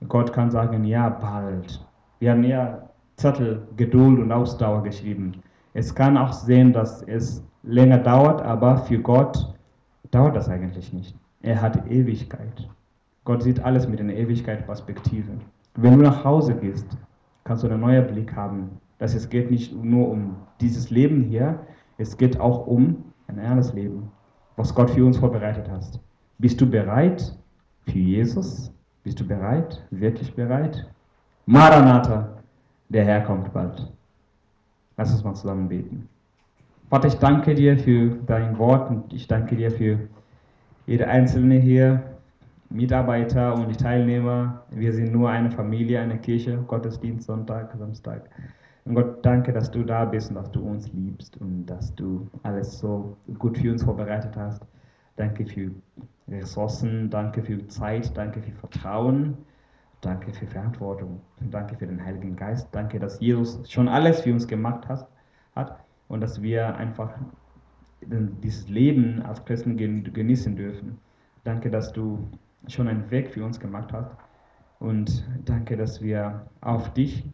Gott 0.09 0.33
kann 0.33 0.51
sagen, 0.51 0.85
ja, 0.85 1.09
bald. 1.09 1.85
Wir 2.19 2.33
haben 2.33 2.45
ja 2.45 2.89
Zettel 3.17 3.67
Geduld 3.77 4.19
und 4.19 4.33
Ausdauer 4.33 4.83
geschrieben. 4.83 5.33
Es 5.75 5.95
kann 5.95 6.17
auch 6.17 6.33
sehen, 6.33 6.73
dass 6.73 7.03
es 7.03 7.43
länger 7.63 7.99
dauert, 7.99 8.43
aber 8.43 8.79
für 8.79 8.99
Gott 8.99 9.55
dauert 10.11 10.37
das 10.37 10.49
eigentlich 10.49 10.93
nicht. 10.93 11.15
Er 11.43 11.61
hat 11.61 11.91
Ewigkeit. 11.91 12.69
Gott 13.25 13.43
sieht 13.43 13.61
alles 13.65 13.89
mit 13.89 14.01
einer 14.01 14.15
Ewigkeit-Perspektive. 14.15 15.33
Wenn 15.75 15.99
du 15.99 16.05
nach 16.05 16.25
Hause 16.25 16.55
gehst, 16.55 16.87
kannst 17.45 17.65
du 17.65 17.69
einen 17.69 17.81
neuen 17.81 18.07
Blick 18.07 18.35
haben, 18.35 18.81
dass 18.99 19.15
es 19.15 19.29
geht 19.29 19.51
nicht 19.51 19.75
nur 19.75 20.09
um 20.09 20.37
dieses 20.61 20.91
Leben 20.91 21.25
hier, 21.25 21.61
es 21.99 22.17
geht 22.17 22.41
auch 22.41 22.67
um 22.67 23.05
ein 23.29 23.39
ehrliches 23.39 23.73
Leben, 23.73 24.11
was 24.57 24.75
Gott 24.75 24.91
für 24.91 25.05
uns 25.05 25.19
vorbereitet 25.19 25.69
hat. 25.71 26.01
Bist 26.39 26.61
du 26.61 26.69
bereit 26.69 27.37
für 27.87 27.99
Jesus? 27.99 28.73
Bist 29.03 29.21
du 29.21 29.27
bereit? 29.27 29.83
Wirklich 29.91 30.35
bereit? 30.35 30.87
Maranatha, 31.47 32.29
der 32.89 33.05
Herr 33.05 33.21
kommt 33.23 33.53
bald. 33.53 33.93
Lass 34.97 35.13
uns 35.13 35.25
mal 35.25 35.35
zusammen 35.35 35.69
beten. 35.69 36.09
Vater, 36.89 37.09
ich 37.09 37.15
danke 37.15 37.55
dir 37.55 37.77
für 37.79 38.11
dein 38.27 38.59
Wort 38.59 38.91
und 38.91 39.13
ich 39.13 39.27
danke 39.27 39.57
dir 39.57 39.71
für 39.71 39.99
jede 40.87 41.09
Einzelne 41.09 41.57
hier, 41.57 42.03
Mitarbeiter 42.71 43.55
und 43.55 43.69
die 43.69 43.77
Teilnehmer. 43.77 44.63
Wir 44.71 44.93
sind 44.93 45.13
nur 45.13 45.31
eine 45.31 45.51
Familie, 45.51 46.01
eine 46.01 46.19
Kirche, 46.19 46.59
Gottesdienst, 46.67 47.27
Sonntag, 47.27 47.75
Samstag. 47.77 48.29
Und 48.87 48.95
Gott, 48.95 49.25
danke, 49.25 49.53
dass 49.53 49.71
du 49.71 49.83
da 49.83 50.05
bist 50.05 50.31
und 50.31 50.37
dass 50.37 50.51
du 50.53 50.61
uns 50.61 50.91
liebst 50.93 51.37
und 51.39 51.67
dass 51.67 51.95
du 51.95 52.29
alles 52.45 52.79
so 52.79 53.17
gut 53.39 53.59
für 53.59 53.73
uns 53.73 53.83
vorbereitet 53.83 54.37
hast. 54.37 54.63
Danke 55.17 55.45
für 55.45 55.73
Ressourcen, 56.29 57.11
danke 57.11 57.43
für 57.43 57.67
Zeit, 57.67 58.17
danke 58.17 58.41
für 58.41 58.53
Vertrauen. 58.53 59.37
Danke 60.03 60.33
für 60.33 60.47
Verantwortung. 60.47 61.21
Danke 61.51 61.77
für 61.77 61.87
den 61.87 62.05
Heiligen 62.05 62.37
Geist. 62.37 62.69
Danke, 62.71 63.01
dass 63.01 63.19
Jesus 63.19 63.69
schon 63.69 63.89
alles 63.89 64.21
für 64.21 64.33
uns 64.33 64.47
gemacht 64.47 64.87
hat, 64.89 65.09
hat 65.55 65.81
und 66.09 66.21
dass 66.21 66.41
wir 66.43 66.77
einfach 66.77 67.13
dieses 68.03 68.69
Leben 68.69 69.23
als 69.23 69.45
Christen 69.45 69.77
genießen 69.77 70.55
dürfen. 70.55 70.99
Danke, 71.45 71.71
dass 71.71 71.93
du 71.93 72.19
schon 72.69 72.89
einen 72.89 73.11
Weg 73.11 73.31
für 73.31 73.45
uns 73.45 73.59
gemacht 73.59 73.93
hast. 73.93 74.15
Und 74.79 75.27
danke, 75.45 75.77
dass 75.77 76.03
wir 76.03 76.47
auf 76.61 76.93
dich 76.93 77.25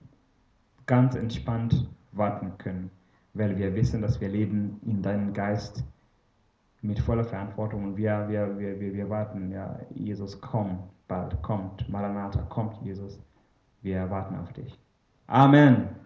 ganz 0.86 1.14
entspannt 1.14 1.88
warten 2.12 2.52
können, 2.58 2.90
weil 3.34 3.56
wir 3.56 3.74
wissen, 3.74 4.02
dass 4.02 4.20
wir 4.20 4.28
leben 4.28 4.80
in 4.84 5.02
deinem 5.02 5.32
Geist 5.32 5.84
mit 6.82 6.98
voller 6.98 7.24
Verantwortung 7.24 7.84
und 7.84 7.96
wir, 7.96 8.28
wir, 8.28 8.58
wir, 8.58 8.80
wir, 8.80 8.92
wir 8.92 9.08
warten, 9.08 9.50
ja, 9.52 9.78
Jesus, 9.94 10.40
komm 10.40 10.78
bald, 11.08 11.40
kommt, 11.42 11.88
Maranatha, 11.88 12.42
kommt, 12.42 12.76
Jesus, 12.82 13.20
wir 13.82 14.10
warten 14.10 14.36
auf 14.36 14.52
dich. 14.52 14.78
Amen. 15.26 16.01